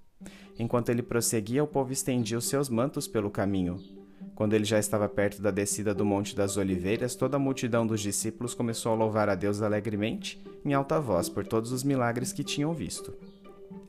Enquanto 0.59 0.89
ele 0.89 1.03
prosseguia, 1.03 1.65
o 1.65 1.67
povo 1.67 1.93
estendia 1.93 2.39
os 2.39 2.49
seus 2.49 2.69
mantos 2.69 3.09
pelo 3.09 3.31
caminho. 3.31 4.00
Quando 4.41 4.55
ele 4.55 4.65
já 4.65 4.79
estava 4.79 5.07
perto 5.07 5.43
da 5.43 5.51
descida 5.51 5.93
do 5.93 6.03
Monte 6.03 6.35
das 6.35 6.57
Oliveiras, 6.57 7.15
toda 7.15 7.37
a 7.37 7.39
multidão 7.39 7.87
dos 7.87 8.01
discípulos 8.01 8.55
começou 8.55 8.91
a 8.91 8.95
louvar 8.95 9.29
a 9.29 9.35
Deus 9.35 9.61
alegremente, 9.61 10.43
em 10.65 10.73
alta 10.73 10.99
voz, 10.99 11.29
por 11.29 11.47
todos 11.47 11.73
os 11.73 11.85
milagres 11.85 12.33
que 12.33 12.43
tinham 12.43 12.73
visto. 12.73 13.13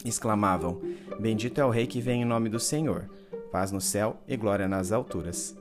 Exclamavam: 0.03 0.81
Bendito 1.17 1.62
é 1.62 1.63
o 1.63 1.70
Rei 1.70 1.88
que 1.88 2.01
vem 2.01 2.24
em 2.24 2.25
nome 2.25 2.50
do 2.50 2.60
Senhor, 2.60 3.10
paz 3.50 3.72
no 3.72 3.79
céu 3.79 4.17
e 4.27 4.36
glória 4.36 4.67
nas 4.67 4.91
alturas. 4.91 5.55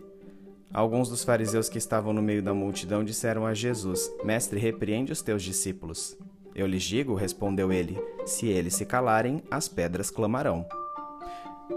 Alguns 0.75 1.09
dos 1.09 1.23
fariseus 1.23 1.69
que 1.69 1.79
estavam 1.79 2.13
no 2.13 2.21
meio 2.21 2.43
da 2.43 2.53
multidão 2.53 3.05
disseram 3.05 3.47
a 3.47 3.55
Jesus: 3.55 4.11
Mestre, 4.25 4.59
repreende 4.59 5.13
os 5.13 5.23
teus 5.23 5.45
discípulos. 5.45 6.19
Eu 6.53 6.67
lhes 6.67 6.83
digo, 6.83 7.15
respondeu 7.15 7.73
ele: 7.73 7.97
se 8.27 8.49
eles 8.49 8.75
se 8.75 8.85
calarem, 8.85 9.41
as 9.53 9.69
pedras 9.69 10.11
clamarão. 10.11 10.67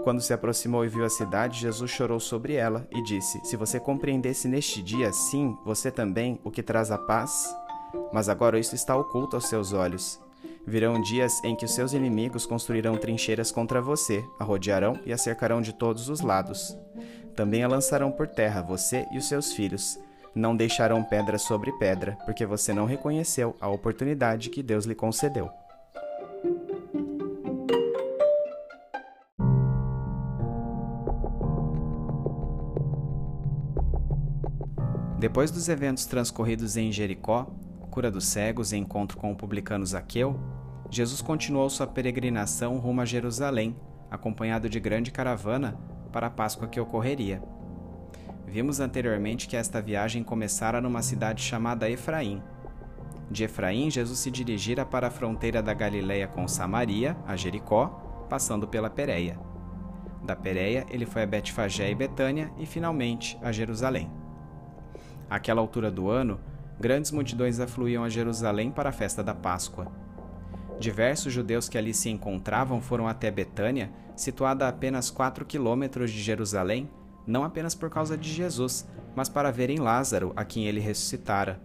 Quando 0.02 0.20
se 0.20 0.32
aproximou 0.32 0.84
e 0.84 0.88
viu 0.88 1.04
a 1.04 1.10
cidade, 1.10 1.60
Jesus 1.60 1.90
chorou 1.90 2.18
sobre 2.18 2.54
ela 2.54 2.86
e 2.90 3.02
disse: 3.02 3.40
Se 3.44 3.56
você 3.56 3.78
compreendesse 3.78 4.48
neste 4.48 4.82
dia, 4.82 5.12
sim, 5.12 5.56
você 5.64 5.90
também, 5.90 6.40
o 6.42 6.50
que 6.50 6.62
traz 6.62 6.90
a 6.90 6.98
paz. 6.98 7.54
Mas 8.12 8.28
agora 8.28 8.58
isso 8.58 8.74
está 8.74 8.96
oculto 8.96 9.36
aos 9.36 9.48
seus 9.48 9.72
olhos. 9.72 10.20
Virão 10.66 11.00
dias 11.00 11.42
em 11.44 11.54
que 11.54 11.64
os 11.64 11.74
seus 11.74 11.92
inimigos 11.92 12.46
construirão 12.46 12.96
trincheiras 12.96 13.52
contra 13.52 13.80
você, 13.80 14.24
a 14.38 14.44
rodearão 14.44 14.98
e 15.04 15.12
a 15.12 15.18
cercarão 15.18 15.60
de 15.60 15.72
todos 15.72 16.08
os 16.08 16.20
lados. 16.20 16.76
Também 17.36 17.62
a 17.62 17.68
lançarão 17.68 18.10
por 18.10 18.26
terra, 18.26 18.62
você 18.62 19.06
e 19.12 19.18
os 19.18 19.28
seus 19.28 19.52
filhos. 19.52 19.98
Não 20.34 20.56
deixarão 20.56 21.04
pedra 21.04 21.38
sobre 21.38 21.70
pedra, 21.72 22.16
porque 22.24 22.44
você 22.44 22.72
não 22.72 22.86
reconheceu 22.86 23.54
a 23.60 23.68
oportunidade 23.68 24.50
que 24.50 24.62
Deus 24.62 24.84
lhe 24.84 24.94
concedeu. 24.94 25.50
Depois 35.24 35.50
dos 35.50 35.70
eventos 35.70 36.04
transcorridos 36.04 36.76
em 36.76 36.92
Jericó, 36.92 37.46
cura 37.90 38.10
dos 38.10 38.26
cegos 38.26 38.72
e 38.72 38.76
encontro 38.76 39.16
com 39.16 39.32
o 39.32 39.34
publicano 39.34 39.86
Zaqueu, 39.86 40.38
Jesus 40.90 41.22
continuou 41.22 41.70
sua 41.70 41.86
peregrinação 41.86 42.76
rumo 42.76 43.00
a 43.00 43.06
Jerusalém, 43.06 43.74
acompanhado 44.10 44.68
de 44.68 44.78
grande 44.78 45.10
caravana 45.10 45.78
para 46.12 46.26
a 46.26 46.30
Páscoa 46.30 46.68
que 46.68 46.78
ocorreria. 46.78 47.42
Vimos 48.46 48.80
anteriormente 48.80 49.48
que 49.48 49.56
esta 49.56 49.80
viagem 49.80 50.22
começara 50.22 50.78
numa 50.78 51.00
cidade 51.00 51.42
chamada 51.42 51.88
Efraim. 51.88 52.42
De 53.30 53.44
Efraim, 53.44 53.90
Jesus 53.90 54.18
se 54.18 54.30
dirigira 54.30 54.84
para 54.84 55.06
a 55.06 55.10
fronteira 55.10 55.62
da 55.62 55.72
Galileia 55.72 56.28
com 56.28 56.46
Samaria, 56.46 57.16
a 57.26 57.34
Jericó, 57.34 58.26
passando 58.28 58.68
pela 58.68 58.90
Pérea. 58.90 59.40
Da 60.22 60.36
Pérea, 60.36 60.84
ele 60.90 61.06
foi 61.06 61.22
a 61.22 61.26
Betfagé 61.26 61.90
e 61.90 61.94
Betânia 61.94 62.52
e 62.58 62.66
finalmente 62.66 63.38
a 63.40 63.50
Jerusalém. 63.50 64.22
Àquela 65.34 65.60
altura 65.60 65.90
do 65.90 66.08
ano, 66.08 66.38
grandes 66.78 67.10
multidões 67.10 67.58
afluíam 67.58 68.04
a 68.04 68.08
Jerusalém 68.08 68.70
para 68.70 68.90
a 68.90 68.92
festa 68.92 69.20
da 69.20 69.34
Páscoa. 69.34 69.90
Diversos 70.78 71.32
judeus 71.32 71.68
que 71.68 71.76
ali 71.76 71.92
se 71.92 72.08
encontravam 72.08 72.80
foram 72.80 73.08
até 73.08 73.32
Betânia, 73.32 73.90
situada 74.14 74.64
a 74.64 74.68
apenas 74.68 75.10
4 75.10 75.44
quilômetros 75.44 76.12
de 76.12 76.22
Jerusalém, 76.22 76.88
não 77.26 77.42
apenas 77.42 77.74
por 77.74 77.90
causa 77.90 78.16
de 78.16 78.32
Jesus, 78.32 78.88
mas 79.16 79.28
para 79.28 79.50
verem 79.50 79.80
Lázaro, 79.80 80.32
a 80.36 80.44
quem 80.44 80.66
ele 80.68 80.78
ressuscitara. 80.78 81.60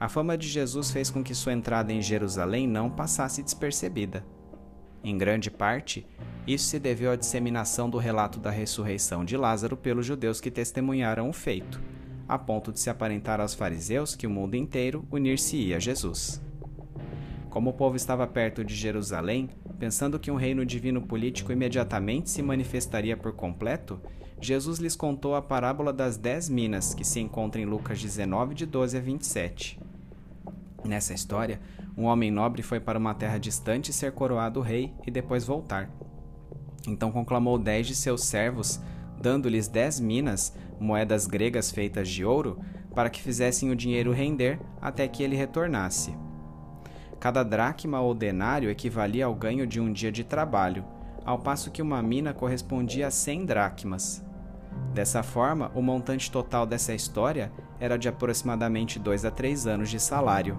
A 0.00 0.08
fama 0.08 0.38
de 0.38 0.48
Jesus 0.48 0.90
fez 0.90 1.10
com 1.10 1.22
que 1.22 1.34
sua 1.34 1.52
entrada 1.52 1.92
em 1.92 2.00
Jerusalém 2.00 2.66
não 2.66 2.88
passasse 2.88 3.42
despercebida. 3.42 4.24
Em 5.04 5.18
grande 5.18 5.50
parte, 5.50 6.06
isso 6.46 6.64
se 6.64 6.78
deveu 6.78 7.10
à 7.12 7.16
disseminação 7.16 7.90
do 7.90 7.98
relato 7.98 8.40
da 8.40 8.50
ressurreição 8.50 9.22
de 9.22 9.36
Lázaro 9.36 9.76
pelos 9.76 10.06
judeus 10.06 10.40
que 10.40 10.50
testemunharam 10.50 11.28
o 11.28 11.32
feito, 11.34 11.78
a 12.30 12.38
ponto 12.38 12.72
de 12.72 12.78
se 12.78 12.88
aparentar 12.88 13.40
aos 13.40 13.54
fariseus 13.54 14.14
que 14.14 14.26
o 14.26 14.30
mundo 14.30 14.54
inteiro 14.54 15.04
unir-se-ia 15.10 15.76
a 15.76 15.80
Jesus. 15.80 16.40
Como 17.50 17.70
o 17.70 17.72
povo 17.72 17.96
estava 17.96 18.24
perto 18.26 18.64
de 18.64 18.74
Jerusalém, 18.74 19.50
pensando 19.80 20.18
que 20.18 20.30
um 20.30 20.36
reino 20.36 20.64
divino 20.64 21.02
político 21.02 21.50
imediatamente 21.50 22.30
se 22.30 22.40
manifestaria 22.40 23.16
por 23.16 23.32
completo, 23.32 24.00
Jesus 24.40 24.78
lhes 24.78 24.94
contou 24.94 25.34
a 25.34 25.42
parábola 25.42 25.92
das 25.92 26.16
dez 26.16 26.48
minas, 26.48 26.94
que 26.94 27.04
se 27.04 27.18
encontra 27.18 27.60
em 27.60 27.64
Lucas 27.64 28.00
19, 28.00 28.54
de 28.54 28.64
12 28.64 28.96
a 28.96 29.00
27. 29.00 29.80
Nessa 30.84 31.12
história, 31.12 31.60
um 31.96 32.04
homem 32.04 32.30
nobre 32.30 32.62
foi 32.62 32.78
para 32.78 32.98
uma 32.98 33.14
terra 33.14 33.38
distante 33.38 33.92
ser 33.92 34.12
coroado 34.12 34.60
rei 34.60 34.94
e 35.04 35.10
depois 35.10 35.44
voltar. 35.44 35.90
Então 36.86 37.10
conclamou 37.10 37.58
dez 37.58 37.86
de 37.86 37.94
seus 37.94 38.24
servos, 38.24 38.80
dando-lhes 39.20 39.68
dez 39.68 40.00
minas, 40.00 40.54
moedas 40.78 41.26
gregas 41.26 41.70
feitas 41.70 42.08
de 42.08 42.24
ouro, 42.24 42.58
para 42.94 43.10
que 43.10 43.22
fizessem 43.22 43.70
o 43.70 43.76
dinheiro 43.76 44.12
render 44.12 44.58
até 44.80 45.06
que 45.06 45.22
ele 45.22 45.36
retornasse. 45.36 46.14
Cada 47.20 47.42
dracma 47.42 48.00
ou 48.00 48.14
denário 48.14 48.70
equivalia 48.70 49.26
ao 49.26 49.34
ganho 49.34 49.66
de 49.66 49.78
um 49.78 49.92
dia 49.92 50.10
de 50.10 50.24
trabalho, 50.24 50.84
ao 51.24 51.38
passo 51.38 51.70
que 51.70 51.82
uma 51.82 52.02
mina 52.02 52.32
correspondia 52.32 53.08
a 53.08 53.10
100 53.10 53.44
dracmas. 53.44 54.24
Dessa 54.94 55.22
forma, 55.22 55.70
o 55.74 55.82
montante 55.82 56.30
total 56.30 56.66
dessa 56.66 56.94
história 56.94 57.52
era 57.78 57.98
de 57.98 58.08
aproximadamente 58.08 58.98
dois 58.98 59.24
a 59.24 59.30
três 59.30 59.66
anos 59.66 59.90
de 59.90 60.00
salário. 60.00 60.58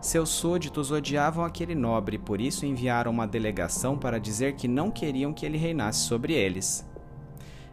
Seus 0.00 0.28
súditos 0.30 0.90
odiavam 0.90 1.44
aquele 1.44 1.74
nobre 1.74 2.18
por 2.18 2.40
isso 2.40 2.66
enviaram 2.66 3.10
uma 3.10 3.26
delegação 3.26 3.96
para 3.96 4.20
dizer 4.20 4.54
que 4.54 4.68
não 4.68 4.90
queriam 4.90 5.32
que 5.32 5.46
ele 5.46 5.58
reinasse 5.58 6.00
sobre 6.00 6.32
eles. 6.32 6.86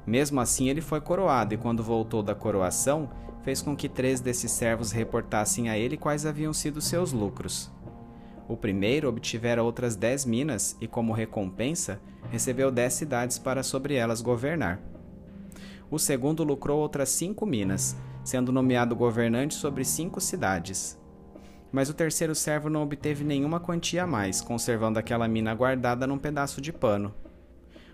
Mesmo 0.05 0.39
assim, 0.41 0.69
ele 0.69 0.81
foi 0.81 0.99
coroado 0.99 1.53
e, 1.53 1.57
quando 1.57 1.83
voltou 1.83 2.21
da 2.21 2.35
coroação, 2.35 3.09
fez 3.41 3.61
com 3.61 3.75
que 3.75 3.89
três 3.89 4.19
desses 4.19 4.51
servos 4.51 4.91
reportassem 4.91 5.69
a 5.69 5.77
ele 5.77 5.97
quais 5.97 6.25
haviam 6.25 6.53
sido 6.53 6.81
seus 6.81 7.11
lucros. 7.11 7.71
O 8.47 8.57
primeiro 8.57 9.07
obtivera 9.07 9.63
outras 9.63 9.95
dez 9.95 10.25
minas 10.25 10.77
e, 10.81 10.87
como 10.87 11.13
recompensa, 11.13 12.01
recebeu 12.29 12.69
dez 12.69 12.93
cidades 12.93 13.37
para 13.37 13.63
sobre 13.63 13.95
elas 13.95 14.21
governar. 14.21 14.81
O 15.89 15.97
segundo 15.97 16.43
lucrou 16.43 16.79
outras 16.79 17.09
cinco 17.09 17.45
minas, 17.45 17.95
sendo 18.23 18.51
nomeado 18.51 18.95
governante 18.95 19.53
sobre 19.53 19.85
cinco 19.85 20.19
cidades. 20.19 20.99
Mas 21.71 21.89
o 21.89 21.93
terceiro 21.93 22.35
servo 22.35 22.69
não 22.69 22.83
obteve 22.83 23.23
nenhuma 23.23 23.59
quantia 23.59 24.03
a 24.03 24.07
mais, 24.07 24.41
conservando 24.41 24.99
aquela 24.99 25.27
mina 25.27 25.53
guardada 25.55 26.05
num 26.05 26.17
pedaço 26.17 26.61
de 26.61 26.71
pano. 26.71 27.13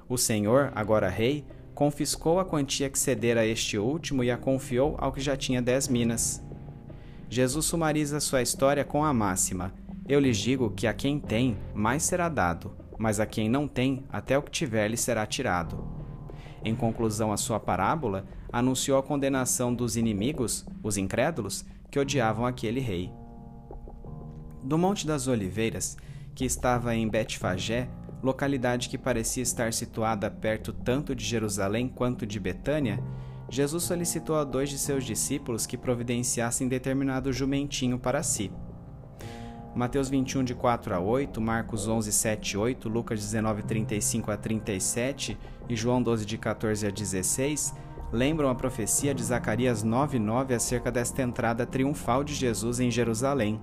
O 0.07 0.17
senhor, 0.17 0.71
agora 0.75 1.09
rei, 1.09 1.45
confiscou 1.79 2.41
a 2.41 2.45
quantia 2.45 2.89
que 2.89 2.99
cedera 2.99 3.39
a 3.39 3.45
este 3.45 3.77
último 3.77 4.21
e 4.21 4.29
a 4.29 4.35
confiou 4.35 4.97
ao 4.97 5.13
que 5.13 5.21
já 5.21 5.37
tinha 5.37 5.61
dez 5.61 5.87
minas. 5.87 6.43
Jesus 7.29 7.67
sumariza 7.67 8.19
sua 8.19 8.41
história 8.41 8.83
com 8.83 9.01
a 9.01 9.13
máxima: 9.13 9.73
Eu 10.05 10.19
lhes 10.19 10.37
digo 10.37 10.71
que 10.71 10.85
a 10.85 10.93
quem 10.93 11.21
tem, 11.21 11.57
mais 11.73 12.03
será 12.03 12.27
dado, 12.27 12.75
mas 12.97 13.21
a 13.21 13.25
quem 13.25 13.47
não 13.47 13.65
tem, 13.65 14.03
até 14.11 14.37
o 14.37 14.41
que 14.41 14.51
tiver 14.51 14.89
lhe 14.89 14.97
será 14.97 15.25
tirado. 15.25 15.87
Em 16.65 16.75
conclusão 16.75 17.31
à 17.31 17.37
sua 17.37 17.61
parábola, 17.61 18.25
anunciou 18.51 18.99
a 18.99 19.03
condenação 19.03 19.73
dos 19.73 19.95
inimigos, 19.95 20.65
os 20.83 20.97
incrédulos, 20.97 21.63
que 21.89 21.97
odiavam 21.97 22.45
aquele 22.45 22.81
rei. 22.81 23.09
Do 24.61 24.77
Monte 24.77 25.07
das 25.07 25.29
Oliveiras, 25.29 25.95
que 26.35 26.43
estava 26.43 26.93
em 26.93 27.07
Betfagé, 27.07 27.87
localidade 28.21 28.89
que 28.89 28.97
parecia 28.97 29.43
estar 29.43 29.73
situada 29.73 30.29
perto 30.29 30.73
tanto 30.73 31.15
de 31.15 31.23
Jerusalém 31.23 31.87
quanto 31.87 32.25
de 32.25 32.39
Betânia, 32.39 33.01
Jesus 33.49 33.83
solicitou 33.83 34.35
a 34.35 34.43
dois 34.43 34.69
de 34.69 34.77
seus 34.77 35.03
discípulos 35.03 35.65
que 35.65 35.77
providenciassem 35.77 36.67
determinado 36.67 37.33
jumentinho 37.33 37.97
para 37.97 38.21
si. 38.21 38.51
Mateus 39.75 40.09
21, 40.09 40.43
de 40.43 40.55
4 40.55 40.95
a 40.95 40.99
8, 40.99 41.39
Marcos 41.39 41.87
11, 41.87 42.11
7 42.11 42.57
8, 42.57 42.89
Lucas 42.89 43.19
19, 43.19 43.63
35 43.63 44.31
a 44.31 44.37
37 44.37 45.37
e 45.67 45.75
João 45.75 46.01
12, 46.01 46.25
de 46.25 46.37
14 46.37 46.87
a 46.87 46.89
16 46.89 47.73
lembram 48.11 48.49
a 48.49 48.55
profecia 48.55 49.13
de 49.13 49.23
Zacarias 49.23 49.83
9, 49.83 50.17
9 50.19 50.53
acerca 50.53 50.91
desta 50.91 51.21
entrada 51.21 51.65
triunfal 51.65 52.23
de 52.23 52.33
Jesus 52.33 52.79
em 52.79 52.89
Jerusalém. 52.89 53.61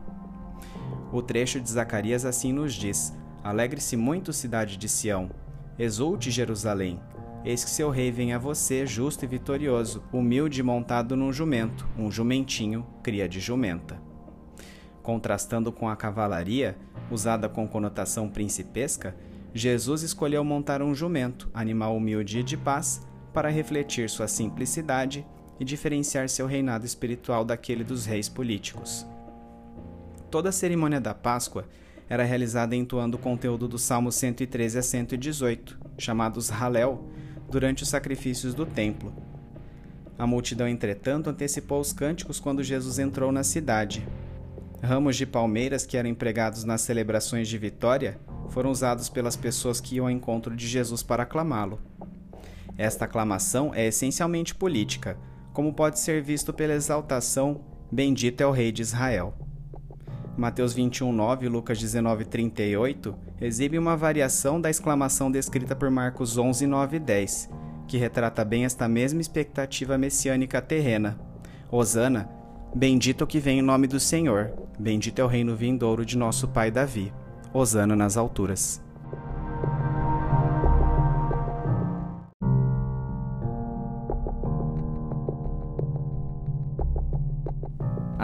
O 1.12 1.20
trecho 1.20 1.60
de 1.60 1.70
Zacarias 1.70 2.24
assim 2.24 2.52
nos 2.52 2.74
diz: 2.74 3.12
Alegre-se 3.46 3.96
muito, 3.96 4.32
cidade 4.32 4.76
de 4.76 4.88
Sião. 4.88 5.30
Exulte, 5.78 6.32
Jerusalém. 6.32 6.98
Eis 7.44 7.62
que 7.62 7.70
seu 7.70 7.90
rei 7.90 8.10
vem 8.10 8.32
a 8.32 8.38
você, 8.38 8.84
justo 8.84 9.24
e 9.24 9.28
vitorioso, 9.28 10.02
humilde 10.12 10.64
montado 10.64 11.16
num 11.16 11.32
jumento, 11.32 11.86
um 11.96 12.10
jumentinho, 12.10 12.84
cria 13.04 13.28
de 13.28 13.38
jumenta. 13.38 14.02
Contrastando 15.00 15.70
com 15.70 15.88
a 15.88 15.94
cavalaria, 15.94 16.76
usada 17.08 17.48
com 17.48 17.68
conotação 17.68 18.28
principesca, 18.28 19.14
Jesus 19.54 20.02
escolheu 20.02 20.42
montar 20.42 20.82
um 20.82 20.92
jumento, 20.92 21.48
animal 21.54 21.96
humilde 21.96 22.40
e 22.40 22.42
de 22.42 22.56
paz, 22.56 23.06
para 23.32 23.48
refletir 23.48 24.10
sua 24.10 24.26
simplicidade 24.26 25.24
e 25.60 25.64
diferenciar 25.64 26.28
seu 26.28 26.48
reinado 26.48 26.84
espiritual 26.84 27.44
daquele 27.44 27.84
dos 27.84 28.06
reis 28.06 28.28
políticos. 28.28 29.06
Toda 30.32 30.48
a 30.48 30.52
cerimônia 30.52 31.00
da 31.00 31.14
Páscoa 31.14 31.64
era 32.08 32.24
realizada 32.24 32.76
entoando 32.76 33.16
o 33.16 33.20
conteúdo 33.20 33.66
do 33.66 33.78
Salmo 33.78 34.12
113 34.12 34.78
a 34.78 34.82
118, 34.82 35.78
chamados 35.98 36.50
Halel, 36.50 37.04
durante 37.50 37.82
os 37.82 37.88
sacrifícios 37.88 38.54
do 38.54 38.64
templo. 38.64 39.12
A 40.18 40.26
multidão, 40.26 40.66
entretanto, 40.66 41.28
antecipou 41.28 41.80
os 41.80 41.92
cânticos 41.92 42.40
quando 42.40 42.62
Jesus 42.62 42.98
entrou 42.98 43.30
na 43.30 43.42
cidade. 43.42 44.06
Ramos 44.82 45.16
de 45.16 45.26
palmeiras 45.26 45.84
que 45.84 45.96
eram 45.96 46.08
empregados 46.08 46.64
nas 46.64 46.80
celebrações 46.82 47.48
de 47.48 47.58
vitória 47.58 48.18
foram 48.48 48.70
usados 48.70 49.08
pelas 49.08 49.36
pessoas 49.36 49.80
que 49.80 49.96
iam 49.96 50.06
ao 50.06 50.10
encontro 50.10 50.54
de 50.54 50.66
Jesus 50.66 51.02
para 51.02 51.24
aclamá-lo. 51.24 51.80
Esta 52.78 53.04
aclamação 53.04 53.74
é 53.74 53.86
essencialmente 53.86 54.54
política, 54.54 55.18
como 55.52 55.72
pode 55.72 55.98
ser 55.98 56.22
visto 56.22 56.52
pela 56.52 56.74
exaltação 56.74 57.60
Bendito 57.90 58.40
é 58.40 58.46
o 58.46 58.50
Rei 58.50 58.72
de 58.72 58.82
Israel. 58.82 59.32
Mateus 60.36 60.74
21, 60.74 61.12
9 61.12 61.46
e 61.46 61.48
Lucas 61.48 61.78
19, 61.78 62.24
38 62.26 63.14
exibe 63.40 63.78
uma 63.78 63.96
variação 63.96 64.60
da 64.60 64.68
exclamação 64.68 65.30
descrita 65.30 65.74
por 65.74 65.90
Marcos 65.90 66.36
11, 66.36 66.66
9 66.66 66.96
e 66.96 67.00
10, 67.00 67.50
que 67.88 67.96
retrata 67.96 68.44
bem 68.44 68.64
esta 68.64 68.86
mesma 68.86 69.20
expectativa 69.20 69.96
messiânica 69.96 70.60
terrena. 70.60 71.18
Hosana, 71.70 72.28
bendito 72.74 73.26
que 73.26 73.40
vem 73.40 73.60
em 73.60 73.62
nome 73.62 73.86
do 73.86 73.98
Senhor, 73.98 74.52
Bendito 74.78 75.20
é 75.20 75.24
o 75.24 75.28
reino 75.28 75.56
vindouro 75.56 76.04
de 76.04 76.18
nosso 76.18 76.46
pai 76.48 76.70
Davi. 76.70 77.12
Hosana 77.52 77.96
nas 77.96 78.18
alturas. 78.18 78.84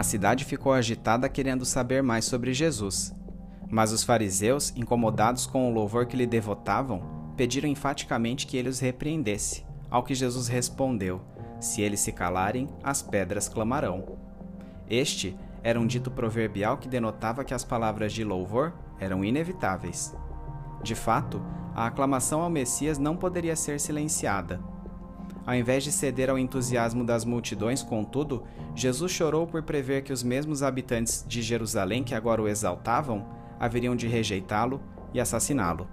A 0.03 0.05
cidade 0.05 0.43
ficou 0.43 0.73
agitada 0.73 1.29
querendo 1.29 1.63
saber 1.63 2.03
mais 2.03 2.25
sobre 2.25 2.53
Jesus. 2.53 3.15
Mas 3.71 3.93
os 3.93 4.03
fariseus, 4.03 4.73
incomodados 4.75 5.45
com 5.47 5.65
o 5.65 5.73
louvor 5.73 6.07
que 6.07 6.17
lhe 6.17 6.27
devotavam, 6.27 7.31
pediram 7.37 7.69
enfaticamente 7.69 8.45
que 8.45 8.57
ele 8.57 8.67
os 8.67 8.81
repreendesse, 8.81 9.65
ao 9.89 10.03
que 10.03 10.13
Jesus 10.13 10.49
respondeu: 10.49 11.21
Se 11.61 11.81
eles 11.81 12.01
se 12.01 12.11
calarem, 12.11 12.67
as 12.83 13.01
pedras 13.01 13.47
clamarão. 13.47 14.17
Este 14.89 15.37
era 15.63 15.79
um 15.79 15.87
dito 15.87 16.11
proverbial 16.11 16.75
que 16.75 16.89
denotava 16.89 17.45
que 17.45 17.53
as 17.53 17.63
palavras 17.63 18.11
de 18.11 18.25
louvor 18.25 18.73
eram 18.99 19.23
inevitáveis. 19.23 20.13
De 20.83 20.95
fato, 20.95 21.41
a 21.73 21.87
aclamação 21.87 22.41
ao 22.41 22.49
Messias 22.49 22.97
não 22.97 23.15
poderia 23.15 23.55
ser 23.55 23.79
silenciada. 23.79 24.59
Ao 25.45 25.53
invés 25.53 25.83
de 25.83 25.91
ceder 25.91 26.29
ao 26.29 26.39
entusiasmo 26.39 27.03
das 27.03 27.25
multidões, 27.25 27.83
contudo, 27.83 28.43
Jesus 28.75 29.11
chorou 29.11 29.45
por 29.45 29.61
prever 29.63 30.03
que 30.03 30.13
os 30.13 30.23
mesmos 30.23 30.63
habitantes 30.63 31.25
de 31.27 31.41
Jerusalém 31.41 32.03
que 32.03 32.15
agora 32.15 32.41
o 32.41 32.47
exaltavam 32.47 33.25
haveriam 33.59 33.95
de 33.95 34.07
rejeitá-lo 34.07 34.81
e 35.13 35.19
assassiná-lo. 35.19 35.87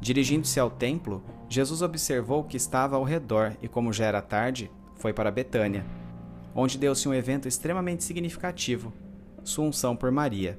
Dirigindo-se 0.00 0.58
ao 0.58 0.70
templo, 0.70 1.22
Jesus 1.48 1.80
observou 1.80 2.40
o 2.40 2.44
que 2.44 2.56
estava 2.56 2.96
ao 2.96 3.04
redor 3.04 3.56
e, 3.62 3.68
como 3.68 3.92
já 3.92 4.06
era 4.06 4.20
tarde, 4.20 4.70
foi 4.96 5.12
para 5.12 5.30
Betânia 5.30 5.84
onde 6.54 6.78
deu-se 6.78 7.08
um 7.08 7.14
evento 7.14 7.48
extremamente 7.48 8.04
significativo, 8.04 8.92
sua 9.42 9.64
unção 9.64 9.96
por 9.96 10.10
Maria. 10.10 10.58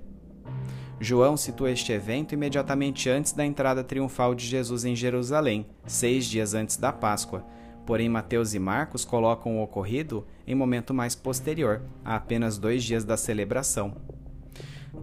João 1.00 1.38
situa 1.38 1.72
este 1.72 1.92
evento 1.92 2.34
imediatamente 2.34 3.10
antes 3.10 3.32
da 3.32 3.46
entrada 3.46 3.84
triunfal 3.84 4.36
de 4.36 4.46
Jesus 4.46 4.86
em 4.86 4.96
Jerusalém, 4.96 5.66
seis 5.86 6.26
dias 6.26 6.54
antes 6.54 6.78
da 6.78 6.92
Páscoa, 6.92 7.46
porém 7.86 8.10
Mateus 8.10 8.54
e 8.54 8.60
Marcos 8.60 9.06
colocam 9.06 9.58
o 9.58 9.64
ocorrido 9.64 10.26
em 10.48 10.56
momento 10.56 10.94
mais 10.94 11.16
posterior, 11.16 11.82
a 12.04 12.16
apenas 12.16 12.58
dois 12.58 12.84
dias 12.84 13.04
da 13.04 13.18
celebração. 13.18 13.96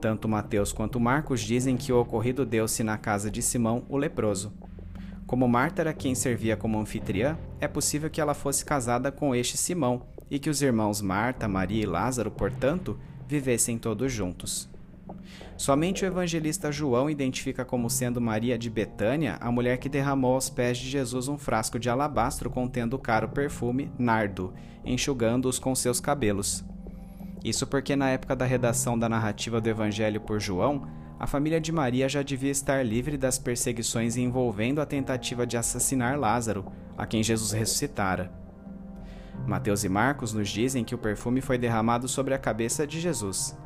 Tanto 0.01 0.29
Mateus 0.29 0.73
quanto 0.73 0.99
Marcos 0.99 1.41
dizem 1.41 1.77
que 1.77 1.93
o 1.93 2.01
ocorrido 2.01 2.45
deu-se 2.45 2.83
na 2.83 2.99
casa 2.99 3.31
de 3.31 3.41
Simão, 3.43 3.85
o 3.89 3.97
leproso. 3.97 4.53
Como 5.27 5.49
Marta 5.49 5.83
era 5.83 5.95
quem 5.95 6.15
servia 6.15 6.57
como 6.57 6.79
anfitriã, 6.79 7.39
é 7.61 7.69
possível 7.69 8.11
que 8.11 8.21
ela 8.21 8.35
fosse 8.35 8.65
casada 8.65 9.12
com 9.12 9.35
este 9.35 9.57
Simão, 9.57 10.03
e 10.31 10.39
que 10.39 10.51
os 10.51 10.62
irmãos 10.62 11.01
Marta, 11.01 11.47
Maria 11.47 11.83
e 11.83 11.87
Lázaro, 11.87 12.31
portanto, 12.31 12.99
vivessem 13.29 13.79
todos 13.79 14.11
juntos. 14.11 14.72
Somente 15.57 16.04
o 16.04 16.07
evangelista 16.07 16.73
João 16.73 17.09
identifica 17.09 17.64
como 17.64 17.90
sendo 17.90 18.21
Maria 18.21 18.59
de 18.59 18.71
Betânia 18.71 19.37
a 19.40 19.50
mulher 19.50 19.78
que 19.78 19.88
derramou 19.88 20.35
aos 20.35 20.50
pés 20.50 20.78
de 20.78 20.88
Jesus 20.88 21.28
um 21.28 21.38
frasco 21.38 21.78
de 21.78 21.88
alabastro 21.88 22.50
contendo 22.50 22.95
o 22.95 22.99
caro 22.99 23.28
perfume 23.28 23.90
nardo, 23.99 24.52
enxugando-os 24.85 25.59
com 25.59 25.75
seus 25.75 26.00
cabelos. 26.00 26.64
Isso 27.45 27.66
porque 27.66 27.97
na 27.97 28.11
época 28.11 28.37
da 28.37 28.45
redação 28.45 28.99
da 28.99 29.09
narrativa 29.09 29.61
do 29.61 29.69
evangelho 29.69 30.21
por 30.21 30.40
João, 30.40 30.87
a 31.19 31.26
família 31.26 31.61
de 31.61 31.71
Maria 31.71 32.09
já 32.09 32.23
devia 32.23 32.50
estar 32.50 32.85
livre 32.85 33.16
das 33.16 33.38
perseguições 33.38 34.16
envolvendo 34.16 34.81
a 34.81 34.87
tentativa 34.87 35.47
de 35.47 35.57
assassinar 35.57 36.19
Lázaro, 36.19 36.66
a 36.97 37.07
quem 37.07 37.23
Jesus 37.23 37.52
ressuscitara. 37.52 38.33
Mateus 39.47 39.83
e 39.85 39.88
Marcos 39.88 40.33
nos 40.33 40.49
dizem 40.49 40.85
que 40.85 40.95
o 40.95 40.99
perfume 40.99 41.40
foi 41.40 41.59
derramado 41.59 42.07
sobre 42.09 42.35
a 42.35 42.38
cabeça 42.38 42.87
de 42.87 43.00
Jesus. 43.00 43.57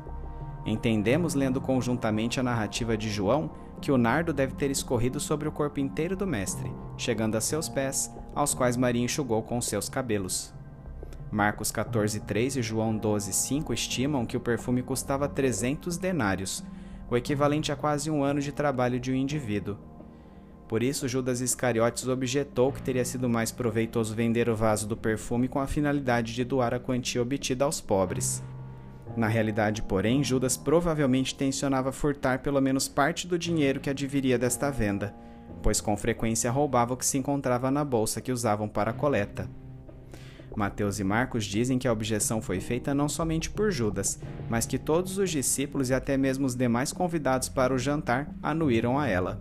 Entendemos, 0.67 1.33
lendo 1.33 1.61
conjuntamente 1.61 2.41
a 2.41 2.43
narrativa 2.43 2.97
de 2.97 3.09
João, 3.09 3.49
que 3.79 3.89
o 3.89 3.97
nardo 3.97 4.33
deve 4.33 4.53
ter 4.53 4.69
escorrido 4.69 5.17
sobre 5.17 5.47
o 5.47 5.51
corpo 5.51 5.79
inteiro 5.79 6.13
do 6.13 6.27
Mestre, 6.27 6.69
chegando 6.97 7.37
a 7.37 7.41
seus 7.41 7.69
pés, 7.69 8.13
aos 8.35 8.53
quais 8.53 8.75
Maria 8.75 9.01
enxugou 9.01 9.41
com 9.41 9.61
seus 9.61 9.87
cabelos. 9.87 10.53
Marcos 11.31 11.71
14,3 11.71 12.57
e 12.57 12.61
João 12.61 12.99
12,5 12.99 13.73
estimam 13.73 14.25
que 14.25 14.35
o 14.35 14.41
perfume 14.41 14.83
custava 14.83 15.29
300 15.29 15.97
denários, 15.97 16.65
o 17.09 17.15
equivalente 17.15 17.71
a 17.71 17.75
quase 17.75 18.11
um 18.11 18.21
ano 18.21 18.41
de 18.41 18.51
trabalho 18.51 18.99
de 18.99 19.11
um 19.11 19.15
indivíduo. 19.15 19.77
Por 20.67 20.83
isso, 20.83 21.07
Judas 21.07 21.39
Iscariotes 21.39 22.09
objetou 22.09 22.73
que 22.73 22.81
teria 22.81 23.05
sido 23.05 23.29
mais 23.29 23.53
proveitoso 23.53 24.13
vender 24.13 24.49
o 24.49 24.55
vaso 24.55 24.85
do 24.85 24.97
perfume 24.97 25.47
com 25.47 25.61
a 25.61 25.67
finalidade 25.67 26.33
de 26.33 26.43
doar 26.43 26.73
a 26.73 26.79
quantia 26.79 27.21
obtida 27.21 27.63
aos 27.63 27.79
pobres. 27.79 28.43
Na 29.15 29.27
realidade, 29.27 29.81
porém, 29.81 30.23
Judas 30.23 30.57
provavelmente 30.57 31.35
tensionava 31.35 31.91
furtar 31.91 32.39
pelo 32.39 32.61
menos 32.61 32.87
parte 32.87 33.27
do 33.27 33.37
dinheiro 33.37 33.79
que 33.79 33.89
adviria 33.89 34.37
desta 34.37 34.69
venda, 34.69 35.15
pois 35.63 35.81
com 35.81 35.97
frequência 35.97 36.51
roubava 36.51 36.93
o 36.93 36.97
que 36.97 37.05
se 37.05 37.17
encontrava 37.17 37.71
na 37.71 37.83
bolsa 37.83 38.21
que 38.21 38.31
usavam 38.31 38.67
para 38.67 38.91
a 38.91 38.93
coleta. 38.93 39.49
Mateus 40.55 40.99
e 40.99 41.03
Marcos 41.03 41.45
dizem 41.45 41.77
que 41.77 41.87
a 41.87 41.91
objeção 41.91 42.41
foi 42.41 42.59
feita 42.59 42.91
não 42.91 43.07
somente 43.07 43.47
por 43.47 43.71
Judas, 43.71 44.19
mas 44.49 44.65
que 44.65 44.79
todos 44.79 45.19
os 45.19 45.29
discípulos 45.29 45.91
e 45.91 45.93
até 45.93 46.17
mesmo 46.17 46.47
os 46.47 46.55
demais 46.55 46.91
convidados 46.91 47.47
para 47.47 47.73
o 47.73 47.77
jantar 47.77 48.33
anuíram 48.41 48.97
a 48.97 49.07
ela. 49.07 49.39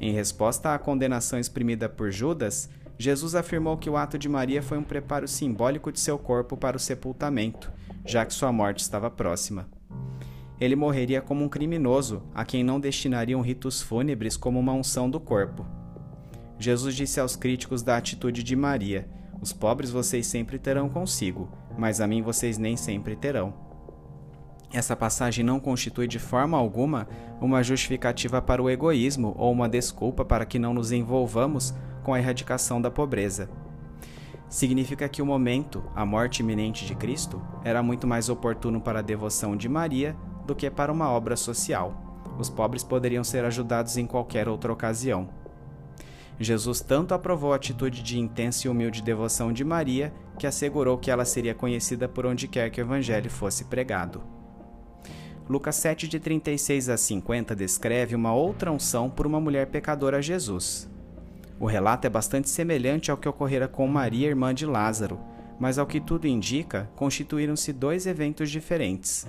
Em 0.00 0.12
resposta 0.12 0.72
à 0.72 0.78
condenação 0.78 1.40
exprimida 1.40 1.88
por 1.88 2.12
Judas, 2.12 2.70
Jesus 2.98 3.34
afirmou 3.34 3.76
que 3.76 3.90
o 3.90 3.96
ato 3.96 4.18
de 4.18 4.28
Maria 4.28 4.62
foi 4.62 4.78
um 4.78 4.82
preparo 4.82 5.28
simbólico 5.28 5.92
de 5.92 6.00
seu 6.00 6.18
corpo 6.18 6.56
para 6.56 6.76
o 6.76 6.80
sepultamento, 6.80 7.70
já 8.04 8.24
que 8.24 8.32
sua 8.32 8.50
morte 8.50 8.80
estava 8.80 9.10
próxima. 9.10 9.68
Ele 10.58 10.74
morreria 10.74 11.20
como 11.20 11.44
um 11.44 11.48
criminoso, 11.48 12.22
a 12.34 12.44
quem 12.44 12.64
não 12.64 12.80
destinariam 12.80 13.42
ritos 13.42 13.82
fúnebres 13.82 14.36
como 14.36 14.58
uma 14.58 14.72
unção 14.72 15.10
do 15.10 15.20
corpo. 15.20 15.66
Jesus 16.58 16.94
disse 16.94 17.20
aos 17.20 17.36
críticos 17.36 17.82
da 17.82 17.98
atitude 17.98 18.42
de 18.42 18.56
Maria: 18.56 19.06
Os 19.42 19.52
pobres 19.52 19.90
vocês 19.90 20.26
sempre 20.26 20.58
terão 20.58 20.88
consigo, 20.88 21.50
mas 21.76 22.00
a 22.00 22.06
mim 22.06 22.22
vocês 22.22 22.56
nem 22.56 22.76
sempre 22.76 23.14
terão. 23.14 23.66
Essa 24.72 24.96
passagem 24.96 25.44
não 25.44 25.60
constitui 25.60 26.08
de 26.08 26.18
forma 26.18 26.56
alguma 26.56 27.06
uma 27.40 27.62
justificativa 27.62 28.40
para 28.42 28.62
o 28.62 28.68
egoísmo 28.68 29.34
ou 29.38 29.52
uma 29.52 29.68
desculpa 29.68 30.24
para 30.24 30.46
que 30.46 30.58
não 30.58 30.74
nos 30.74 30.90
envolvamos 30.90 31.74
com 32.06 32.14
a 32.14 32.20
erradicação 32.20 32.80
da 32.80 32.88
pobreza. 32.88 33.50
Significa 34.48 35.08
que 35.08 35.20
o 35.20 35.26
momento, 35.26 35.82
a 35.92 36.06
morte 36.06 36.38
iminente 36.38 36.86
de 36.86 36.94
Cristo, 36.94 37.42
era 37.64 37.82
muito 37.82 38.06
mais 38.06 38.28
oportuno 38.28 38.80
para 38.80 39.00
a 39.00 39.02
devoção 39.02 39.56
de 39.56 39.68
Maria 39.68 40.16
do 40.46 40.54
que 40.54 40.70
para 40.70 40.92
uma 40.92 41.10
obra 41.10 41.34
social. 41.34 42.22
Os 42.38 42.48
pobres 42.48 42.84
poderiam 42.84 43.24
ser 43.24 43.44
ajudados 43.44 43.96
em 43.96 44.06
qualquer 44.06 44.48
outra 44.48 44.72
ocasião. 44.72 45.28
Jesus 46.38 46.80
tanto 46.80 47.12
aprovou 47.12 47.52
a 47.52 47.56
atitude 47.56 48.04
de 48.04 48.20
intensa 48.20 48.68
e 48.68 48.70
humilde 48.70 49.02
devoção 49.02 49.52
de 49.52 49.64
Maria 49.64 50.14
que 50.38 50.46
assegurou 50.46 50.98
que 50.98 51.10
ela 51.10 51.24
seria 51.24 51.56
conhecida 51.56 52.08
por 52.08 52.24
onde 52.24 52.46
quer 52.46 52.70
que 52.70 52.80
o 52.80 52.84
Evangelho 52.84 53.28
fosse 53.28 53.64
pregado. 53.64 54.22
Lucas 55.48 55.74
7, 55.74 56.06
de 56.06 56.20
36 56.20 56.88
a 56.88 56.96
50, 56.96 57.56
descreve 57.56 58.14
uma 58.14 58.32
outra 58.32 58.70
unção 58.70 59.10
por 59.10 59.26
uma 59.26 59.40
mulher 59.40 59.66
pecadora 59.66 60.18
a 60.18 60.22
Jesus. 60.22 60.88
O 61.58 61.66
relato 61.66 62.06
é 62.06 62.10
bastante 62.10 62.50
semelhante 62.50 63.10
ao 63.10 63.16
que 63.16 63.28
ocorrera 63.28 63.66
com 63.66 63.88
Maria, 63.88 64.28
irmã 64.28 64.54
de 64.54 64.66
Lázaro, 64.66 65.18
mas 65.58 65.78
ao 65.78 65.86
que 65.86 66.00
tudo 66.00 66.26
indica, 66.26 66.90
constituíram-se 66.94 67.72
dois 67.72 68.06
eventos 68.06 68.50
diferentes. 68.50 69.26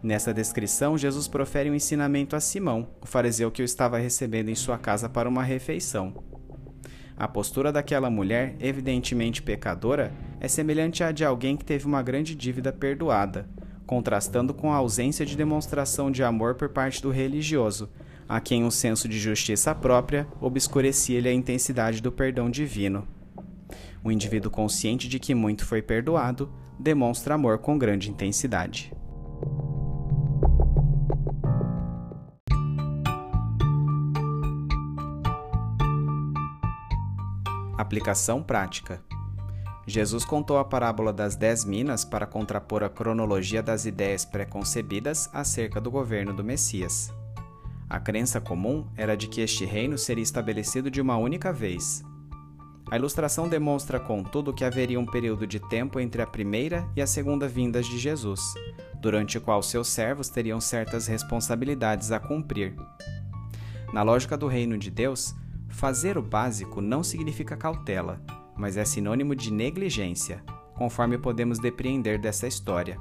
Nessa 0.00 0.32
descrição, 0.32 0.96
Jesus 0.96 1.26
profere 1.26 1.70
um 1.70 1.74
ensinamento 1.74 2.36
a 2.36 2.40
Simão, 2.40 2.88
o 3.00 3.06
fariseu 3.06 3.50
que 3.50 3.62
o 3.62 3.64
estava 3.64 3.98
recebendo 3.98 4.48
em 4.48 4.54
sua 4.54 4.78
casa 4.78 5.08
para 5.08 5.28
uma 5.28 5.42
refeição. 5.42 6.14
A 7.16 7.28
postura 7.28 7.72
daquela 7.72 8.10
mulher, 8.10 8.56
evidentemente 8.60 9.42
pecadora, 9.42 10.12
é 10.40 10.48
semelhante 10.48 11.04
à 11.04 11.12
de 11.12 11.24
alguém 11.24 11.56
que 11.56 11.64
teve 11.64 11.86
uma 11.86 12.02
grande 12.02 12.34
dívida 12.34 12.72
perdoada, 12.72 13.48
contrastando 13.86 14.54
com 14.54 14.72
a 14.72 14.76
ausência 14.76 15.26
de 15.26 15.36
demonstração 15.36 16.10
de 16.10 16.22
amor 16.22 16.54
por 16.54 16.68
parte 16.70 17.02
do 17.02 17.10
religioso, 17.10 17.90
a 18.28 18.40
quem 18.40 18.64
um 18.64 18.70
senso 18.70 19.08
de 19.08 19.18
justiça 19.18 19.74
própria 19.74 20.26
obscurecia-lhe 20.40 21.28
a 21.28 21.32
intensidade 21.32 22.00
do 22.00 22.10
perdão 22.10 22.50
divino. 22.50 23.06
O 24.04 24.10
indivíduo 24.10 24.50
consciente 24.50 25.08
de 25.08 25.18
que 25.18 25.34
muito 25.34 25.64
foi 25.64 25.80
perdoado 25.80 26.52
demonstra 26.78 27.34
amor 27.34 27.58
com 27.58 27.78
grande 27.78 28.10
intensidade. 28.10 28.92
Aplicação 37.78 38.42
prática. 38.42 39.02
Jesus 39.86 40.24
contou 40.24 40.58
a 40.58 40.64
parábola 40.64 41.12
das 41.12 41.34
dez 41.34 41.64
minas 41.64 42.04
para 42.04 42.26
contrapor 42.26 42.84
a 42.84 42.88
cronologia 42.88 43.62
das 43.62 43.84
ideias 43.84 44.24
preconcebidas 44.24 45.28
acerca 45.32 45.80
do 45.80 45.90
governo 45.90 46.32
do 46.32 46.44
Messias. 46.44 47.12
A 47.92 48.00
crença 48.00 48.40
comum 48.40 48.86
era 48.96 49.14
de 49.14 49.28
que 49.28 49.42
este 49.42 49.66
reino 49.66 49.98
seria 49.98 50.22
estabelecido 50.22 50.90
de 50.90 50.98
uma 50.98 51.18
única 51.18 51.52
vez. 51.52 52.02
A 52.90 52.96
ilustração 52.96 53.50
demonstra, 53.50 54.00
contudo, 54.00 54.50
que 54.50 54.64
haveria 54.64 54.98
um 54.98 55.04
período 55.04 55.46
de 55.46 55.60
tempo 55.60 56.00
entre 56.00 56.22
a 56.22 56.26
primeira 56.26 56.88
e 56.96 57.02
a 57.02 57.06
segunda 57.06 57.46
vindas 57.46 57.84
de 57.84 57.98
Jesus, 57.98 58.40
durante 58.98 59.36
o 59.36 59.42
qual 59.42 59.62
seus 59.62 59.88
servos 59.88 60.30
teriam 60.30 60.58
certas 60.58 61.06
responsabilidades 61.06 62.10
a 62.12 62.18
cumprir. 62.18 62.74
Na 63.92 64.02
lógica 64.02 64.38
do 64.38 64.46
reino 64.46 64.78
de 64.78 64.90
Deus, 64.90 65.34
fazer 65.68 66.16
o 66.16 66.22
básico 66.22 66.80
não 66.80 67.02
significa 67.02 67.58
cautela, 67.58 68.22
mas 68.56 68.78
é 68.78 68.86
sinônimo 68.86 69.36
de 69.36 69.52
negligência, 69.52 70.42
conforme 70.76 71.18
podemos 71.18 71.58
depreender 71.58 72.18
dessa 72.18 72.46
história. 72.46 72.98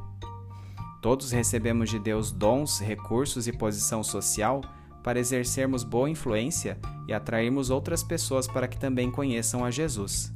Todos 1.02 1.32
recebemos 1.32 1.90
de 1.90 1.98
Deus 1.98 2.30
dons, 2.30 2.80
recursos 2.80 3.48
e 3.48 3.54
posição 3.54 4.04
social 4.04 4.62
para 5.04 5.20
exercermos 5.20 5.84
boa 5.84 6.10
influência 6.10 6.78
e 7.08 7.14
atrairmos 7.14 7.70
outras 7.70 8.04
pessoas 8.04 8.48
para 8.48 8.68
que 8.68 8.78
também 8.78 9.12
conheçam 9.12 9.66
a 9.66 9.72
Jesus. 9.72 10.34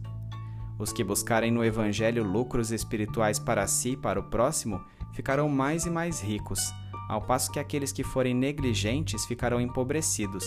Os 0.78 0.92
que 0.92 1.04
buscarem 1.04 1.52
no 1.52 1.64
Evangelho 1.64 2.24
lucros 2.24 2.72
espirituais 2.72 3.40
para 3.40 3.66
si 3.68 3.92
e 3.92 3.98
para 3.98 4.20
o 4.20 4.24
próximo 4.24 4.82
ficarão 5.14 5.48
mais 5.48 5.86
e 5.86 5.90
mais 5.90 6.20
ricos, 6.20 6.74
ao 7.08 7.22
passo 7.22 7.52
que 7.52 7.60
aqueles 7.60 7.92
que 7.92 8.04
forem 8.04 8.34
negligentes 8.34 9.26
ficarão 9.26 9.62
empobrecidos, 9.62 10.46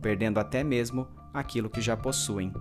perdendo 0.00 0.38
até 0.38 0.64
mesmo 0.64 1.06
aquilo 1.34 1.68
que 1.68 1.80
já 1.80 1.96
possuem. 1.96 2.52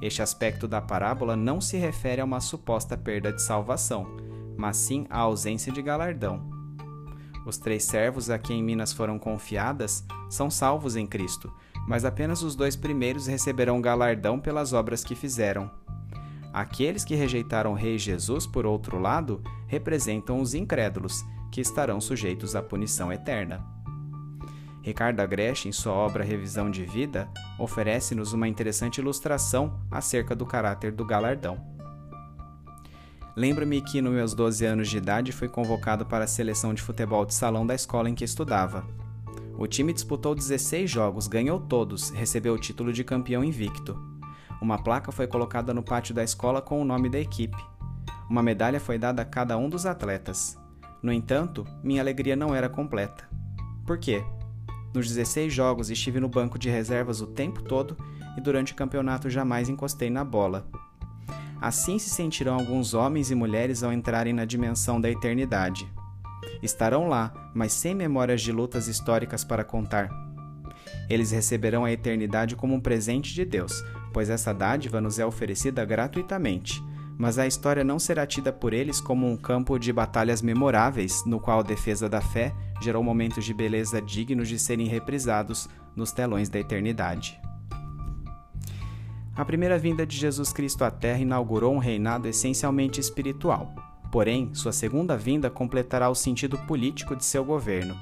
Este 0.00 0.22
aspecto 0.22 0.68
da 0.68 0.80
parábola 0.80 1.36
não 1.36 1.60
se 1.60 1.76
refere 1.76 2.20
a 2.20 2.24
uma 2.24 2.40
suposta 2.40 2.96
perda 2.96 3.32
de 3.32 3.42
salvação, 3.42 4.06
mas 4.56 4.76
sim 4.76 5.06
à 5.10 5.18
ausência 5.18 5.72
de 5.72 5.82
galardão. 5.82 6.59
Os 7.50 7.58
três 7.58 7.82
servos 7.82 8.30
a 8.30 8.38
quem 8.38 8.62
Minas 8.62 8.92
foram 8.92 9.18
confiadas 9.18 10.04
são 10.28 10.48
salvos 10.48 10.94
em 10.94 11.04
Cristo, 11.04 11.52
mas 11.84 12.04
apenas 12.04 12.44
os 12.44 12.54
dois 12.54 12.76
primeiros 12.76 13.26
receberão 13.26 13.80
galardão 13.80 14.38
pelas 14.38 14.72
obras 14.72 15.02
que 15.02 15.16
fizeram. 15.16 15.68
Aqueles 16.52 17.04
que 17.04 17.16
rejeitaram 17.16 17.72
o 17.72 17.74
Rei 17.74 17.98
Jesus, 17.98 18.46
por 18.46 18.64
outro 18.64 19.00
lado, 19.00 19.42
representam 19.66 20.40
os 20.40 20.54
incrédulos, 20.54 21.24
que 21.50 21.60
estarão 21.60 22.00
sujeitos 22.00 22.54
à 22.54 22.62
punição 22.62 23.12
eterna. 23.12 23.66
Ricardo 24.80 25.18
Agreste, 25.18 25.68
em 25.68 25.72
sua 25.72 25.92
obra 25.92 26.22
Revisão 26.22 26.70
de 26.70 26.84
Vida, 26.84 27.28
oferece-nos 27.58 28.32
uma 28.32 28.46
interessante 28.46 28.98
ilustração 28.98 29.80
acerca 29.90 30.36
do 30.36 30.46
caráter 30.46 30.92
do 30.92 31.04
galardão. 31.04 31.79
Lembro-me 33.36 33.80
que, 33.80 34.02
nos 34.02 34.12
meus 34.12 34.34
12 34.34 34.64
anos 34.64 34.88
de 34.88 34.98
idade, 34.98 35.32
fui 35.32 35.48
convocado 35.48 36.04
para 36.04 36.24
a 36.24 36.28
seleção 36.28 36.74
de 36.74 36.82
futebol 36.82 37.24
de 37.24 37.34
salão 37.34 37.66
da 37.66 37.74
escola 37.74 38.10
em 38.10 38.14
que 38.14 38.24
estudava. 38.24 38.84
O 39.56 39.66
time 39.66 39.92
disputou 39.92 40.34
16 40.34 40.90
jogos, 40.90 41.26
ganhou 41.26 41.60
todos, 41.60 42.10
recebeu 42.10 42.54
o 42.54 42.58
título 42.58 42.92
de 42.92 43.04
campeão 43.04 43.44
invicto. 43.44 43.96
Uma 44.60 44.82
placa 44.82 45.12
foi 45.12 45.26
colocada 45.26 45.72
no 45.72 45.82
pátio 45.82 46.14
da 46.14 46.24
escola 46.24 46.60
com 46.60 46.80
o 46.80 46.84
nome 46.84 47.08
da 47.08 47.18
equipe. 47.18 47.56
Uma 48.28 48.42
medalha 48.42 48.80
foi 48.80 48.98
dada 48.98 49.22
a 49.22 49.24
cada 49.24 49.56
um 49.56 49.68
dos 49.68 49.86
atletas. 49.86 50.58
No 51.02 51.12
entanto, 51.12 51.66
minha 51.82 52.02
alegria 52.02 52.36
não 52.36 52.54
era 52.54 52.68
completa. 52.68 53.28
Por 53.86 53.98
quê? 53.98 54.22
Nos 54.92 55.08
16 55.08 55.52
jogos 55.52 55.88
estive 55.88 56.20
no 56.20 56.28
banco 56.28 56.58
de 56.58 56.68
reservas 56.68 57.20
o 57.20 57.26
tempo 57.26 57.62
todo 57.62 57.96
e 58.36 58.40
durante 58.40 58.72
o 58.72 58.76
campeonato 58.76 59.30
jamais 59.30 59.68
encostei 59.68 60.10
na 60.10 60.24
bola. 60.24 60.66
Assim 61.60 61.98
se 61.98 62.08
sentirão 62.08 62.54
alguns 62.54 62.94
homens 62.94 63.30
e 63.30 63.34
mulheres 63.34 63.82
ao 63.82 63.92
entrarem 63.92 64.32
na 64.32 64.44
dimensão 64.44 65.00
da 65.00 65.10
eternidade. 65.10 65.86
Estarão 66.62 67.08
lá, 67.08 67.50
mas 67.54 67.72
sem 67.72 67.94
memórias 67.94 68.40
de 68.40 68.50
lutas 68.50 68.88
históricas 68.88 69.44
para 69.44 69.64
contar. 69.64 70.08
Eles 71.08 71.30
receberão 71.32 71.84
a 71.84 71.92
eternidade 71.92 72.56
como 72.56 72.74
um 72.74 72.80
presente 72.80 73.34
de 73.34 73.44
Deus, 73.44 73.84
pois 74.12 74.30
essa 74.30 74.54
dádiva 74.54 75.00
nos 75.00 75.18
é 75.18 75.26
oferecida 75.26 75.84
gratuitamente. 75.84 76.82
Mas 77.18 77.38
a 77.38 77.46
história 77.46 77.84
não 77.84 77.98
será 77.98 78.26
tida 78.26 78.50
por 78.50 78.72
eles 78.72 78.98
como 78.98 79.30
um 79.30 79.36
campo 79.36 79.78
de 79.78 79.92
batalhas 79.92 80.40
memoráveis, 80.40 81.22
no 81.26 81.38
qual 81.38 81.60
a 81.60 81.64
defesa 81.64 82.08
da 82.08 82.22
fé 82.22 82.54
gerou 82.80 83.02
momentos 83.02 83.44
de 83.44 83.52
beleza 83.52 84.00
dignos 84.00 84.48
de 84.48 84.58
serem 84.58 84.86
reprisados 84.86 85.68
nos 85.94 86.12
telões 86.12 86.48
da 86.48 86.58
eternidade. 86.58 87.38
A 89.36 89.44
primeira 89.44 89.78
vinda 89.78 90.04
de 90.04 90.16
Jesus 90.16 90.52
Cristo 90.52 90.84
à 90.84 90.90
Terra 90.90 91.20
inaugurou 91.20 91.72
um 91.74 91.78
reinado 91.78 92.26
essencialmente 92.28 93.00
espiritual. 93.00 93.74
Porém, 94.10 94.52
sua 94.52 94.72
segunda 94.72 95.16
vinda 95.16 95.48
completará 95.48 96.10
o 96.10 96.14
sentido 96.14 96.58
político 96.58 97.14
de 97.14 97.24
seu 97.24 97.44
governo. 97.44 97.96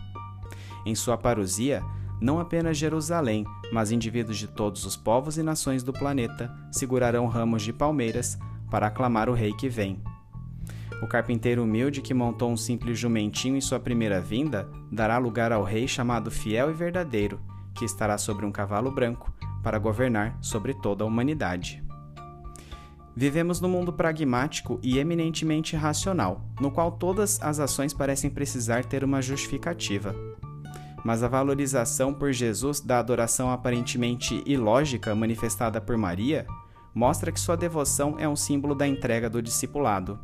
Em 0.87 0.95
sua 0.95 1.19
parousia, 1.19 1.83
não 2.21 2.41
apenas 2.41 2.79
Jerusalém, 2.79 3.45
mas 3.71 3.93
indivíduos 3.93 4.39
de 4.39 4.49
todos 4.49 4.87
os 4.87 4.97
povos 4.97 5.37
e 5.37 5.43
nações 5.43 5.83
do 5.83 5.93
planeta 5.93 6.51
segurarão 6.73 7.27
ramos 7.27 7.63
de 7.63 7.73
palmeiras 7.73 8.39
para 8.71 8.87
aclamar 8.87 9.29
o 9.29 9.35
rei 9.35 9.53
que 9.53 9.69
vem. 9.69 10.03
O 11.03 11.07
carpinteiro 11.07 11.63
humilde 11.63 12.01
que 12.01 12.15
montou 12.15 12.51
um 12.51 12.57
simples 12.57 12.99
jumentinho 12.99 13.57
em 13.57 13.61
sua 13.61 13.79
primeira 13.79 14.21
vinda 14.21 14.69
dará 14.91 15.19
lugar 15.19 15.53
ao 15.53 15.63
rei 15.63 15.87
chamado 15.87 16.31
Fiel 16.31 16.71
e 16.71 16.75
Verdadeiro, 16.75 17.39
que 17.75 17.85
estará 17.85 18.19
sobre 18.19 18.45
um 18.45 18.51
cavalo 18.51 18.91
branco, 18.91 19.33
para 19.63 19.79
governar 19.79 20.39
sobre 20.41 20.75
toda 20.75 21.05
a 21.05 21.07
humanidade. 21.07 21.83
Vivemos 23.21 23.61
num 23.61 23.69
mundo 23.69 23.93
pragmático 23.93 24.79
e 24.81 24.99
eminentemente 24.99 25.75
racional, 25.75 26.41
no 26.61 26.71
qual 26.71 26.93
todas 26.93 27.43
as 27.43 27.59
ações 27.59 27.93
parecem 27.93 28.31
precisar 28.31 28.85
ter 28.85 29.03
uma 29.03 29.21
justificativa. 29.21 30.15
Mas 31.05 31.25
a 31.25 31.29
valorização 31.29 32.15
por 32.15 32.33
Jesus 32.33 32.81
da 32.81 33.01
adoração 33.01 33.51
aparentemente 33.51 34.41
ilógica 34.47 35.17
manifestada 35.17 35.81
por 35.81 35.97
Maria 35.97 36.47
mostra 36.95 37.33
que 37.33 37.41
sua 37.41 37.57
devoção 37.57 38.15
é 38.21 38.29
um 38.29 38.37
símbolo 38.37 38.73
da 38.73 38.87
entrega 38.87 39.29
do 39.29 39.43
discipulado. 39.43 40.19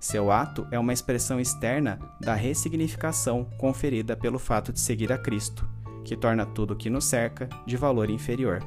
Seu 0.00 0.32
ato 0.32 0.66
é 0.72 0.78
uma 0.80 0.92
expressão 0.92 1.38
externa 1.38 2.00
da 2.20 2.34
ressignificação 2.34 3.44
conferida 3.56 4.16
pelo 4.16 4.38
fato 4.40 4.72
de 4.72 4.80
seguir 4.80 5.12
a 5.12 5.18
Cristo 5.18 5.68
que 6.10 6.16
torna 6.16 6.44
tudo 6.44 6.74
o 6.74 6.76
que 6.76 6.90
nos 6.90 7.04
cerca 7.04 7.48
de 7.64 7.76
valor 7.76 8.10
inferior. 8.10 8.58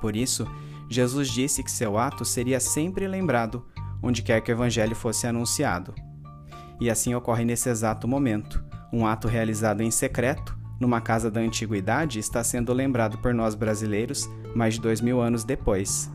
Por 0.00 0.14
isso, 0.14 0.46
Jesus 0.88 1.28
disse 1.28 1.60
que 1.60 1.70
seu 1.70 1.98
ato 1.98 2.24
seria 2.24 2.60
sempre 2.60 3.08
lembrado 3.08 3.66
onde 4.00 4.22
quer 4.22 4.40
que 4.40 4.52
o 4.52 4.54
Evangelho 4.54 4.94
fosse 4.94 5.26
anunciado. 5.26 5.92
E 6.80 6.88
assim 6.88 7.16
ocorre 7.16 7.44
nesse 7.44 7.68
exato 7.68 8.06
momento. 8.06 8.62
Um 8.92 9.04
ato 9.04 9.26
realizado 9.26 9.82
em 9.82 9.90
secreto, 9.90 10.56
numa 10.78 11.00
casa 11.00 11.32
da 11.32 11.40
antiguidade, 11.40 12.20
está 12.20 12.44
sendo 12.44 12.72
lembrado 12.72 13.18
por 13.18 13.34
nós 13.34 13.56
brasileiros 13.56 14.30
mais 14.54 14.74
de 14.74 14.80
dois 14.80 15.00
mil 15.00 15.20
anos 15.20 15.42
depois. 15.42 16.08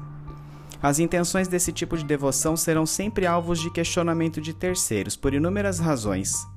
As 0.82 0.98
intenções 0.98 1.50
desse 1.50 1.74
tipo 1.74 1.98
de 1.98 2.06
devoção 2.06 2.56
serão 2.56 2.86
sempre 2.86 3.28
alvos 3.28 3.60
de 3.60 3.70
questionamento 3.70 4.40
de 4.40 4.54
terceiros, 4.54 5.18
por 5.18 5.34
inúmeras 5.34 5.78
razões. 5.78 6.48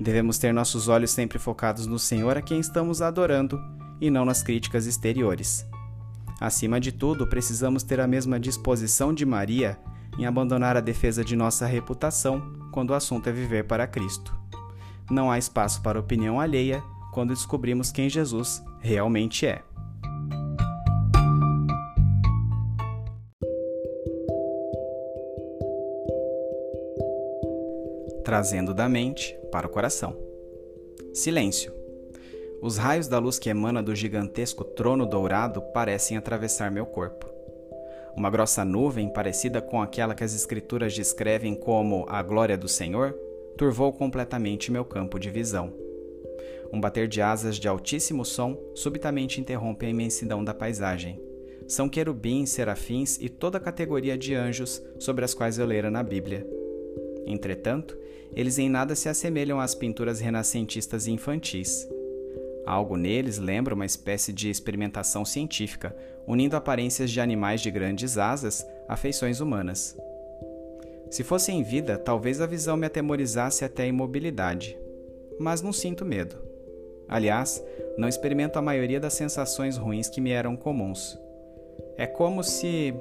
Devemos 0.00 0.38
ter 0.38 0.52
nossos 0.52 0.88
olhos 0.88 1.10
sempre 1.10 1.38
focados 1.38 1.86
no 1.86 1.98
Senhor 1.98 2.36
a 2.36 2.42
quem 2.42 2.58
estamos 2.60 3.00
adorando 3.00 3.60
e 4.00 4.10
não 4.10 4.24
nas 4.24 4.42
críticas 4.42 4.86
exteriores. 4.86 5.66
Acima 6.40 6.80
de 6.80 6.90
tudo, 6.92 7.26
precisamos 7.26 7.82
ter 7.82 8.00
a 8.00 8.06
mesma 8.06 8.40
disposição 8.40 9.14
de 9.14 9.24
Maria 9.24 9.78
em 10.18 10.26
abandonar 10.26 10.76
a 10.76 10.80
defesa 10.80 11.24
de 11.24 11.36
nossa 11.36 11.66
reputação 11.66 12.68
quando 12.72 12.90
o 12.90 12.94
assunto 12.94 13.28
é 13.28 13.32
viver 13.32 13.64
para 13.64 13.86
Cristo. 13.86 14.34
Não 15.10 15.30
há 15.30 15.38
espaço 15.38 15.80
para 15.82 16.00
opinião 16.00 16.40
alheia 16.40 16.82
quando 17.12 17.34
descobrimos 17.34 17.92
quem 17.92 18.08
Jesus 18.08 18.62
realmente 18.80 19.46
é. 19.46 19.62
Trazendo 28.34 28.74
da 28.74 28.88
mente 28.88 29.38
para 29.52 29.68
o 29.68 29.70
coração. 29.70 30.16
Silêncio. 31.12 31.72
Os 32.60 32.76
raios 32.76 33.06
da 33.06 33.16
luz 33.20 33.38
que 33.38 33.48
emana 33.48 33.80
do 33.80 33.94
gigantesco 33.94 34.64
trono 34.64 35.06
dourado 35.06 35.62
parecem 35.72 36.16
atravessar 36.16 36.68
meu 36.68 36.84
corpo. 36.84 37.30
Uma 38.16 38.28
grossa 38.30 38.64
nuvem, 38.64 39.08
parecida 39.08 39.62
com 39.62 39.80
aquela 39.80 40.16
que 40.16 40.24
as 40.24 40.34
Escrituras 40.34 40.92
descrevem 40.92 41.54
como 41.54 42.04
a 42.08 42.20
glória 42.24 42.58
do 42.58 42.66
Senhor, 42.66 43.12
turvou 43.56 43.92
completamente 43.92 44.72
meu 44.72 44.84
campo 44.84 45.16
de 45.16 45.30
visão. 45.30 45.72
Um 46.72 46.80
bater 46.80 47.06
de 47.06 47.22
asas 47.22 47.54
de 47.54 47.68
altíssimo 47.68 48.24
som 48.24 48.58
subitamente 48.74 49.40
interrompe 49.40 49.86
a 49.86 49.90
imensidão 49.90 50.42
da 50.42 50.52
paisagem. 50.52 51.22
São 51.68 51.88
querubins, 51.88 52.50
serafins 52.50 53.16
e 53.20 53.28
toda 53.28 53.58
a 53.58 53.60
categoria 53.60 54.18
de 54.18 54.34
anjos 54.34 54.82
sobre 54.98 55.24
as 55.24 55.34
quais 55.34 55.56
eu 55.56 55.66
lera 55.66 55.88
na 55.88 56.02
Bíblia. 56.02 56.53
Entretanto, 57.26 57.96
eles 58.34 58.58
em 58.58 58.68
nada 58.68 58.94
se 58.94 59.08
assemelham 59.08 59.60
às 59.60 59.74
pinturas 59.74 60.20
renascentistas 60.20 61.06
infantis. 61.06 61.88
Algo 62.66 62.96
neles 62.96 63.38
lembra 63.38 63.74
uma 63.74 63.84
espécie 63.84 64.32
de 64.32 64.48
experimentação 64.48 65.24
científica, 65.24 65.94
unindo 66.26 66.56
aparências 66.56 67.10
de 67.10 67.20
animais 67.20 67.60
de 67.60 67.70
grandes 67.70 68.16
asas 68.16 68.66
a 68.88 68.96
feições 68.96 69.40
humanas. 69.40 69.96
Se 71.10 71.22
fosse 71.22 71.52
em 71.52 71.62
vida, 71.62 71.98
talvez 71.98 72.40
a 72.40 72.46
visão 72.46 72.76
me 72.76 72.86
atemorizasse 72.86 73.64
até 73.64 73.84
a 73.84 73.86
imobilidade. 73.86 74.76
Mas 75.38 75.60
não 75.60 75.72
sinto 75.72 76.04
medo. 76.04 76.36
Aliás, 77.06 77.62
não 77.98 78.08
experimento 78.08 78.58
a 78.58 78.62
maioria 78.62 78.98
das 78.98 79.14
sensações 79.14 79.76
ruins 79.76 80.08
que 80.08 80.20
me 80.20 80.30
eram 80.30 80.56
comuns. 80.56 81.18
É 81.96 82.06
como 82.06 82.42
se 82.42 82.94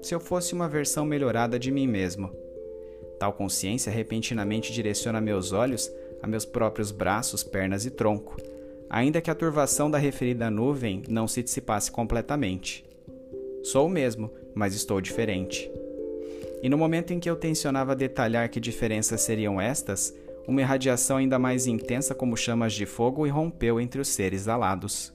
se 0.00 0.12
eu 0.12 0.18
fosse 0.18 0.52
uma 0.52 0.68
versão 0.68 1.04
melhorada 1.04 1.58
de 1.58 1.70
mim 1.70 1.86
mesmo. 1.86 2.41
Tal 3.22 3.32
consciência 3.32 3.92
repentinamente 3.92 4.72
direciona 4.72 5.20
meus 5.20 5.52
olhos 5.52 5.88
a 6.20 6.26
meus 6.26 6.44
próprios 6.44 6.90
braços, 6.90 7.44
pernas 7.44 7.86
e 7.86 7.90
tronco, 7.90 8.36
ainda 8.90 9.20
que 9.20 9.30
a 9.30 9.34
turvação 9.36 9.88
da 9.88 9.96
referida 9.96 10.50
nuvem 10.50 11.04
não 11.08 11.28
se 11.28 11.40
dissipasse 11.40 11.88
completamente. 11.88 12.84
Sou 13.62 13.86
o 13.86 13.88
mesmo, 13.88 14.28
mas 14.56 14.74
estou 14.74 15.00
diferente. 15.00 15.70
E 16.64 16.68
no 16.68 16.76
momento 16.76 17.12
em 17.12 17.20
que 17.20 17.30
eu 17.30 17.36
tensionava 17.36 17.94
detalhar 17.94 18.48
que 18.48 18.58
diferenças 18.58 19.20
seriam 19.20 19.60
estas, 19.60 20.12
uma 20.48 20.60
irradiação 20.60 21.18
ainda 21.18 21.38
mais 21.38 21.68
intensa 21.68 22.16
como 22.16 22.36
chamas 22.36 22.72
de 22.72 22.86
fogo 22.86 23.24
irrompeu 23.24 23.80
entre 23.80 24.00
os 24.00 24.08
seres 24.08 24.48
alados. 24.48 25.12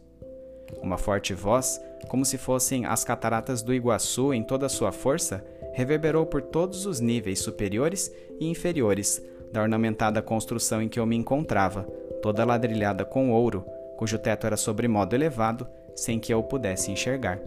Uma 0.81 0.97
forte 0.97 1.33
voz, 1.33 1.77
como 2.07 2.23
se 2.23 2.37
fossem 2.37 2.85
as 2.85 3.03
cataratas 3.03 3.61
do 3.61 3.73
Iguaçu 3.73 4.33
em 4.33 4.43
toda 4.43 4.65
a 4.65 4.69
sua 4.69 4.93
força, 4.93 5.43
reverberou 5.77 6.25
por 6.25 6.41
todos 6.41 6.87
os 6.87 6.99
níveis 6.99 7.37
superiores 7.37 8.11
e 8.39 8.49
inferiores 8.49 9.23
da 9.51 9.61
ornamentada 9.61 10.23
construção 10.23 10.81
em 10.81 10.89
que 10.89 10.99
eu 10.99 11.05
me 11.05 11.15
encontrava, 11.15 11.83
toda 12.19 12.43
ladrilhada 12.43 13.05
com 13.05 13.31
ouro, 13.31 13.63
cujo 13.95 14.17
teto 14.17 14.47
era 14.47 14.57
sobremodo 14.57 15.15
elevado, 15.15 15.67
sem 15.95 16.19
que 16.19 16.33
eu 16.33 16.41
pudesse 16.41 16.91
enxergar. 16.91 17.39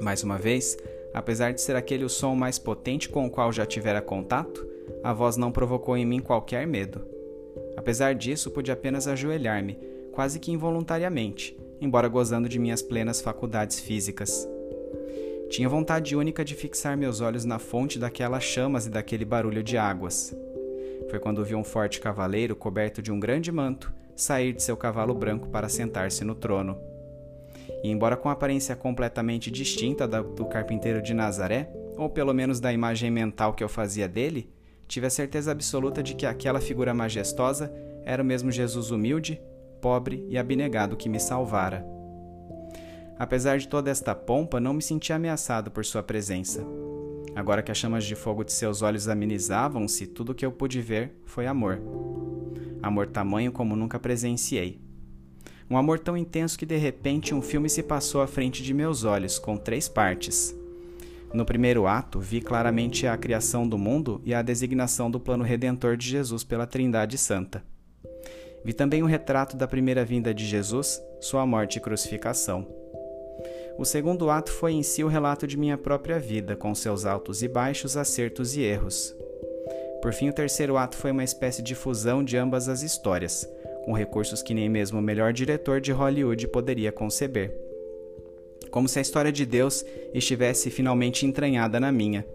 Mais 0.00 0.22
uma 0.22 0.38
vez, 0.38 0.78
apesar 1.12 1.52
de 1.52 1.60
ser 1.60 1.76
aquele 1.76 2.02
o 2.02 2.08
som 2.08 2.34
mais 2.34 2.58
potente 2.58 3.10
com 3.10 3.26
o 3.26 3.30
qual 3.30 3.52
já 3.52 3.66
tivera 3.66 4.00
contato, 4.00 4.66
a 5.04 5.12
voz 5.12 5.36
não 5.36 5.52
provocou 5.52 5.98
em 5.98 6.06
mim 6.06 6.18
qualquer 6.18 6.66
medo. 6.66 7.06
Apesar 7.76 8.14
disso, 8.14 8.50
pude 8.50 8.72
apenas 8.72 9.06
ajoelhar-me, 9.06 9.78
quase 10.12 10.40
que 10.40 10.50
involuntariamente, 10.50 11.54
embora 11.78 12.08
gozando 12.08 12.48
de 12.48 12.58
minhas 12.58 12.80
plenas 12.80 13.20
faculdades 13.20 13.80
físicas. 13.80 14.48
Tinha 15.52 15.68
vontade 15.68 16.16
única 16.16 16.42
de 16.42 16.54
fixar 16.54 16.96
meus 16.96 17.20
olhos 17.20 17.44
na 17.44 17.58
fonte 17.58 17.98
daquelas 17.98 18.42
chamas 18.42 18.86
e 18.86 18.90
daquele 18.90 19.22
barulho 19.22 19.62
de 19.62 19.76
águas. 19.76 20.34
Foi 21.10 21.18
quando 21.18 21.44
vi 21.44 21.54
um 21.54 21.62
forte 21.62 22.00
cavaleiro 22.00 22.56
coberto 22.56 23.02
de 23.02 23.12
um 23.12 23.20
grande 23.20 23.52
manto 23.52 23.92
sair 24.16 24.54
de 24.54 24.62
seu 24.62 24.78
cavalo 24.78 25.12
branco 25.12 25.50
para 25.50 25.68
sentar-se 25.68 26.24
no 26.24 26.34
trono. 26.34 26.78
E, 27.84 27.90
embora 27.90 28.16
com 28.16 28.30
aparência 28.30 28.74
completamente 28.74 29.50
distinta 29.50 30.08
da 30.08 30.22
do 30.22 30.46
carpinteiro 30.46 31.02
de 31.02 31.12
Nazaré, 31.12 31.70
ou 31.98 32.08
pelo 32.08 32.32
menos 32.32 32.58
da 32.58 32.72
imagem 32.72 33.10
mental 33.10 33.52
que 33.52 33.62
eu 33.62 33.68
fazia 33.68 34.08
dele, 34.08 34.50
tive 34.88 35.06
a 35.06 35.10
certeza 35.10 35.52
absoluta 35.52 36.02
de 36.02 36.14
que 36.14 36.24
aquela 36.24 36.60
figura 36.62 36.94
majestosa 36.94 37.70
era 38.06 38.22
o 38.22 38.26
mesmo 38.26 38.50
Jesus 38.50 38.90
humilde, 38.90 39.38
pobre 39.82 40.24
e 40.30 40.38
abnegado 40.38 40.96
que 40.96 41.10
me 41.10 41.20
salvara. 41.20 42.01
Apesar 43.18 43.58
de 43.58 43.68
toda 43.68 43.90
esta 43.90 44.14
pompa, 44.14 44.58
não 44.60 44.74
me 44.74 44.82
senti 44.82 45.12
ameaçado 45.12 45.70
por 45.70 45.84
sua 45.84 46.02
presença. 46.02 46.64
Agora 47.34 47.62
que 47.62 47.70
as 47.70 47.78
chamas 47.78 48.04
de 48.04 48.14
fogo 48.14 48.44
de 48.44 48.52
seus 48.52 48.82
olhos 48.82 49.08
amenizavam-se, 49.08 50.06
tudo 50.06 50.32
o 50.32 50.34
que 50.34 50.44
eu 50.44 50.52
pude 50.52 50.80
ver 50.80 51.18
foi 51.24 51.46
amor. 51.46 51.80
Amor 52.82 53.06
tamanho 53.06 53.52
como 53.52 53.76
nunca 53.76 53.98
presenciei. 53.98 54.80
Um 55.70 55.76
amor 55.76 55.98
tão 55.98 56.16
intenso 56.16 56.58
que 56.58 56.66
de 56.66 56.76
repente 56.76 57.34
um 57.34 57.40
filme 57.40 57.70
se 57.70 57.82
passou 57.82 58.20
à 58.20 58.26
frente 58.26 58.62
de 58.62 58.74
meus 58.74 59.04
olhos, 59.04 59.38
com 59.38 59.56
três 59.56 59.88
partes. 59.88 60.54
No 61.32 61.46
primeiro 61.46 61.86
ato, 61.86 62.20
vi 62.20 62.42
claramente 62.42 63.06
a 63.06 63.16
criação 63.16 63.66
do 63.66 63.78
mundo 63.78 64.20
e 64.22 64.34
a 64.34 64.42
designação 64.42 65.10
do 65.10 65.18
plano 65.18 65.42
redentor 65.42 65.96
de 65.96 66.06
Jesus 66.06 66.44
pela 66.44 66.66
Trindade 66.66 67.16
Santa. 67.16 67.64
Vi 68.62 68.74
também 68.74 69.02
o 69.02 69.06
retrato 69.06 69.56
da 69.56 69.66
primeira 69.66 70.04
vinda 70.04 70.34
de 70.34 70.44
Jesus, 70.44 71.00
sua 71.20 71.46
morte 71.46 71.78
e 71.78 71.80
crucificação. 71.80 72.81
O 73.78 73.84
segundo 73.84 74.30
ato 74.30 74.50
foi 74.50 74.72
em 74.72 74.82
si 74.82 75.02
o 75.02 75.08
relato 75.08 75.46
de 75.46 75.56
minha 75.56 75.78
própria 75.78 76.18
vida, 76.18 76.54
com 76.54 76.74
seus 76.74 77.04
altos 77.04 77.42
e 77.42 77.48
baixos, 77.48 77.96
acertos 77.96 78.56
e 78.56 78.62
erros. 78.62 79.14
Por 80.00 80.12
fim, 80.12 80.28
o 80.28 80.32
terceiro 80.32 80.76
ato 80.76 80.96
foi 80.96 81.10
uma 81.10 81.24
espécie 81.24 81.62
de 81.62 81.74
fusão 81.74 82.22
de 82.22 82.36
ambas 82.36 82.68
as 82.68 82.82
histórias, 82.82 83.48
com 83.84 83.92
recursos 83.92 84.42
que 84.42 84.54
nem 84.54 84.68
mesmo 84.68 84.98
o 84.98 85.02
melhor 85.02 85.32
diretor 85.32 85.80
de 85.80 85.92
Hollywood 85.92 86.48
poderia 86.48 86.92
conceber. 86.92 87.52
Como 88.70 88.88
se 88.88 88.98
a 88.98 89.02
história 89.02 89.32
de 89.32 89.44
Deus 89.44 89.84
estivesse 90.14 90.70
finalmente 90.70 91.26
entranhada 91.26 91.78
na 91.78 91.92
minha. 91.92 92.26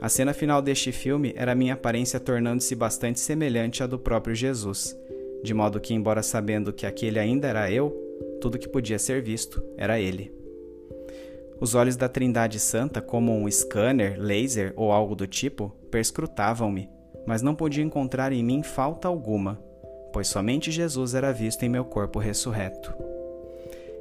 A 0.00 0.08
cena 0.08 0.34
final 0.34 0.60
deste 0.60 0.92
filme 0.92 1.32
era 1.36 1.54
minha 1.54 1.74
aparência 1.74 2.20
tornando-se 2.20 2.74
bastante 2.74 3.20
semelhante 3.20 3.82
à 3.82 3.86
do 3.86 3.98
próprio 3.98 4.34
Jesus 4.34 4.96
de 5.44 5.52
modo 5.52 5.78
que, 5.78 5.92
embora 5.92 6.22
sabendo 6.22 6.72
que 6.72 6.86
aquele 6.86 7.18
ainda 7.18 7.46
era 7.46 7.70
eu, 7.70 7.94
tudo 8.40 8.58
que 8.58 8.68
podia 8.68 8.98
ser 8.98 9.22
visto 9.22 9.62
era 9.76 9.98
ele. 10.00 10.32
Os 11.60 11.74
olhos 11.74 11.96
da 11.96 12.08
Trindade 12.08 12.58
Santa, 12.58 13.00
como 13.00 13.32
um 13.32 13.50
scanner, 13.50 14.20
laser 14.20 14.72
ou 14.76 14.92
algo 14.92 15.14
do 15.14 15.26
tipo, 15.26 15.70
perscrutavam-me, 15.90 16.90
mas 17.26 17.42
não 17.42 17.54
podia 17.54 17.82
encontrar 17.82 18.32
em 18.32 18.42
mim 18.42 18.62
falta 18.62 19.08
alguma, 19.08 19.62
pois 20.12 20.28
somente 20.28 20.70
Jesus 20.70 21.14
era 21.14 21.32
visto 21.32 21.62
em 21.62 21.68
meu 21.68 21.84
corpo 21.84 22.18
ressurreto. 22.18 22.92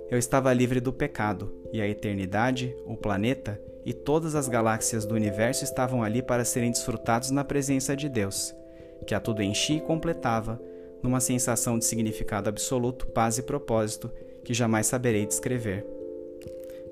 Eu 0.10 0.18
estava 0.18 0.54
livre 0.54 0.80
do 0.80 0.92
pecado, 0.92 1.54
e 1.72 1.82
a 1.82 1.88
eternidade, 1.88 2.76
o 2.86 2.98
planeta 2.98 3.60
e 3.86 3.94
todas 3.94 4.36
as 4.36 4.48
galáxias 4.48 5.06
do 5.06 5.16
universo 5.16 5.64
estavam 5.64 6.04
ali 6.04 6.22
para 6.22 6.46
serem 6.46 6.72
desfrutados 6.72 7.32
na 7.32 7.44
presença 7.44 7.96
de 7.96 8.08
Deus, 8.10 8.54
que 9.06 9.16
a 9.16 9.20
tudo 9.20 9.42
enchia 9.42 9.78
e 9.78 9.82
completava 9.82 10.62
numa 11.04 11.20
sensação 11.20 11.78
de 11.78 11.86
significado 11.86 12.50
absoluto, 12.50 13.06
paz 13.08 13.38
e 13.38 13.44
propósito 13.44 14.10
que 14.44 14.54
jamais 14.54 14.88
saberei 14.88 15.26
descrever. 15.26 15.86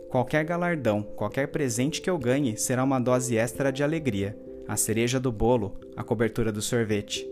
Qualquer 0.09 0.43
galardão, 0.43 1.01
qualquer 1.01 1.47
presente 1.47 2.01
que 2.01 2.09
eu 2.09 2.17
ganhe 2.17 2.57
será 2.57 2.83
uma 2.83 2.99
dose 2.99 3.37
extra 3.37 3.71
de 3.71 3.81
alegria, 3.81 4.37
a 4.67 4.75
cereja 4.75 5.19
do 5.19 5.31
bolo, 5.31 5.79
a 5.95 6.03
cobertura 6.03 6.51
do 6.51 6.61
sorvete. 6.61 7.25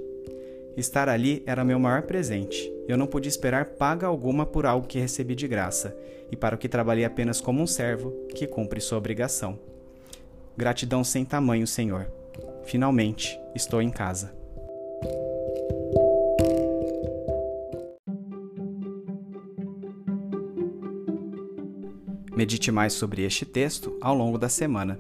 Estar 0.78 1.10
ali 1.10 1.44
era 1.46 1.66
meu 1.66 1.78
maior 1.78 2.04
presente. 2.04 2.72
Eu 2.88 2.98
não 2.98 3.06
podia 3.06 3.30
esperar 3.30 3.66
paga 3.66 4.08
alguma 4.08 4.46
por 4.46 4.66
algo 4.66 4.88
que 4.88 4.98
recebi 4.98 5.36
de 5.36 5.48
graça, 5.48 5.96
e 6.32 6.38
para 6.38 6.56
o 6.56 6.58
que 6.58 6.70
trabalhei 6.70 7.04
apenas 7.04 7.42
como 7.42 7.62
um 7.62 7.68
servo 7.68 8.12
que 8.34 8.48
cumpre 8.48 8.80
sua 8.80 8.98
obrigação. 8.98 9.60
Gratidão 10.56 11.04
sem 11.04 11.26
tamanho, 11.26 11.68
Senhor. 11.68 12.08
Finalmente, 12.64 13.38
estou 13.56 13.82
em 13.82 13.90
casa. 13.90 14.39
Medite 22.40 22.72
mais 22.72 22.94
sobre 22.94 23.24
este 23.24 23.46
texto 23.46 23.98
ao 24.00 24.16
longo 24.16 24.38
da 24.38 24.48
semana. 24.48 24.98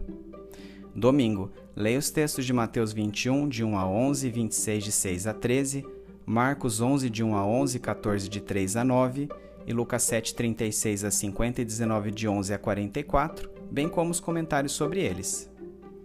Domingo, 0.93 1.49
leia 1.73 1.97
os 1.97 2.09
textos 2.09 2.45
de 2.45 2.51
Mateus 2.51 2.91
21, 2.91 3.47
de 3.47 3.63
1 3.63 3.77
a 3.77 3.87
11, 3.87 4.29
26, 4.29 4.83
de 4.83 4.91
6 4.91 5.25
a 5.25 5.33
13, 5.33 5.85
Marcos 6.25 6.81
11, 6.81 7.09
de 7.09 7.23
1 7.23 7.33
a 7.37 7.45
11, 7.45 7.79
14, 7.79 8.27
de 8.27 8.41
3 8.41 8.75
a 8.75 8.83
9 8.83 9.29
e 9.65 9.71
Lucas 9.71 10.03
7, 10.03 10.35
36 10.35 11.05
a 11.05 11.11
50 11.11 11.61
e 11.61 11.63
19, 11.63 12.11
de 12.11 12.27
11 12.27 12.53
a 12.53 12.59
44, 12.59 13.49
bem 13.71 13.87
como 13.87 14.11
os 14.11 14.19
comentários 14.19 14.73
sobre 14.73 14.99
eles. 14.99 15.49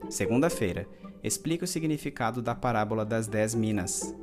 Segunda-feira, 0.09 0.87
explique 1.21 1.65
o 1.65 1.67
significado 1.67 2.41
da 2.41 2.55
parábola 2.55 3.05
das 3.05 3.27
dez 3.27 3.57
minas. 3.57 4.15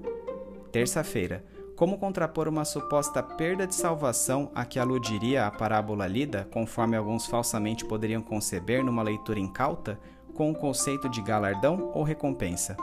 Terça-feira, 0.71 1.43
como 1.81 1.97
contrapor 1.97 2.47
uma 2.47 2.63
suposta 2.63 3.23
perda 3.23 3.65
de 3.65 3.73
salvação 3.73 4.51
a 4.53 4.63
que 4.63 4.77
aludiria 4.77 5.47
a 5.47 5.49
parábola 5.49 6.05
lida, 6.05 6.47
conforme 6.51 6.95
alguns 6.95 7.25
falsamente 7.25 7.83
poderiam 7.83 8.21
conceber 8.21 8.85
numa 8.85 9.01
leitura 9.01 9.39
incauta, 9.39 9.99
com 10.35 10.51
o 10.51 10.53
conceito 10.53 11.09
de 11.09 11.23
galardão 11.23 11.89
ou 11.95 12.03
recompensa? 12.03 12.77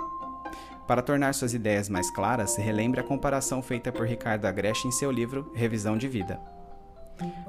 Para 0.85 1.01
tornar 1.01 1.33
suas 1.33 1.55
ideias 1.55 1.89
mais 1.89 2.11
claras, 2.11 2.57
relembre 2.57 2.99
a 2.99 3.05
comparação 3.05 3.63
feita 3.63 3.93
por 3.93 4.05
Ricardo 4.05 4.47
Agreste 4.47 4.89
em 4.89 4.91
seu 4.91 5.13
livro 5.13 5.53
Revisão 5.55 5.97
de 5.97 6.09
Vida. 6.09 6.41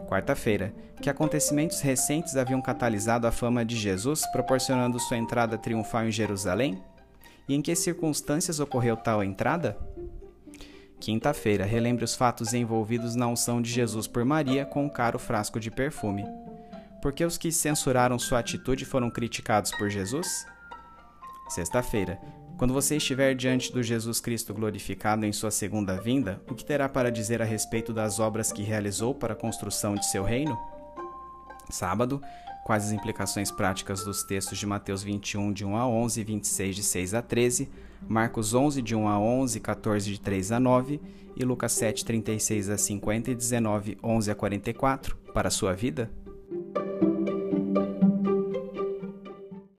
Quarta-feira, 0.08 0.72
que 1.02 1.10
acontecimentos 1.10 1.82
recentes 1.82 2.38
haviam 2.38 2.62
catalisado 2.62 3.26
a 3.26 3.32
fama 3.32 3.66
de 3.66 3.76
Jesus, 3.76 4.24
proporcionando 4.32 5.00
sua 5.00 5.18
entrada 5.18 5.58
triunfal 5.58 6.06
em 6.06 6.12
Jerusalém? 6.12 6.80
E 7.48 7.56
em 7.56 7.62
que 7.64 7.76
circunstâncias 7.76 8.60
ocorreu 8.60 8.96
tal 8.96 9.24
entrada? 9.24 9.76
Quinta-feira, 11.00 11.66
relembre 11.66 12.04
os 12.04 12.14
fatos 12.14 12.54
envolvidos 12.54 13.16
na 13.16 13.28
unção 13.28 13.62
de 13.62 13.72
Jesus 13.72 14.06
por 14.06 14.26
Maria 14.26 14.66
com 14.66 14.86
um 14.86 14.90
caro 14.90 15.18
frasco 15.18 15.60
de 15.60 15.72
perfume. 15.72 16.26
Por 17.02 17.14
que 17.14 17.24
os 17.24 17.38
que 17.38 17.52
censuraram 17.52 18.20
sua 18.20 18.40
atitude 18.40 18.84
foram 18.84 19.10
criticados 19.10 19.72
por 19.72 19.90
Jesus? 19.90 20.46
Sexta-feira, 21.48 22.20
quando 22.58 22.74
você 22.74 22.98
estiver 22.98 23.34
diante 23.34 23.72
do 23.72 23.82
Jesus 23.82 24.20
Cristo 24.20 24.54
glorificado 24.54 25.26
em 25.26 25.32
sua 25.32 25.50
segunda 25.50 25.96
vinda, 26.02 26.42
o 26.50 26.54
que 26.54 26.66
terá 26.66 26.90
para 26.90 27.10
dizer 27.10 27.42
a 27.42 27.46
respeito 27.46 27.94
das 27.94 28.20
obras 28.20 28.52
que 28.52 28.62
realizou 28.62 29.16
para 29.16 29.32
a 29.34 29.38
construção 29.38 29.96
de 29.96 30.06
seu 30.06 30.26
reino? 30.26 30.60
Sábado, 31.70 32.22
quais 32.70 32.86
as 32.86 32.92
implicações 32.92 33.50
práticas 33.50 34.04
dos 34.04 34.22
textos 34.22 34.60
de 34.60 34.68
Mateus 34.68 35.02
21, 35.02 35.52
de 35.52 35.66
1 35.66 35.76
a 35.76 35.88
11 35.88 36.22
e 36.22 36.24
26, 36.24 36.76
de 36.76 36.84
6 36.84 37.14
a 37.16 37.22
13, 37.24 37.68
Marcos 38.08 38.54
11, 38.54 38.84
de 38.84 38.96
1 38.96 39.08
a 39.08 39.20
11, 39.20 39.60
14, 39.60 40.12
de 40.12 40.22
3 40.22 40.52
a 40.52 40.60
9 40.60 41.02
e 41.36 41.44
Lucas 41.44 41.72
7, 41.72 42.06
36 42.06 42.70
a 42.70 42.78
50 42.78 43.32
e 43.32 43.36
19, 43.36 43.98
11 44.04 44.30
a 44.30 44.36
44 44.36 45.18
para 45.34 45.48
a 45.48 45.52
sua 45.52 45.74
vida? 45.74 46.12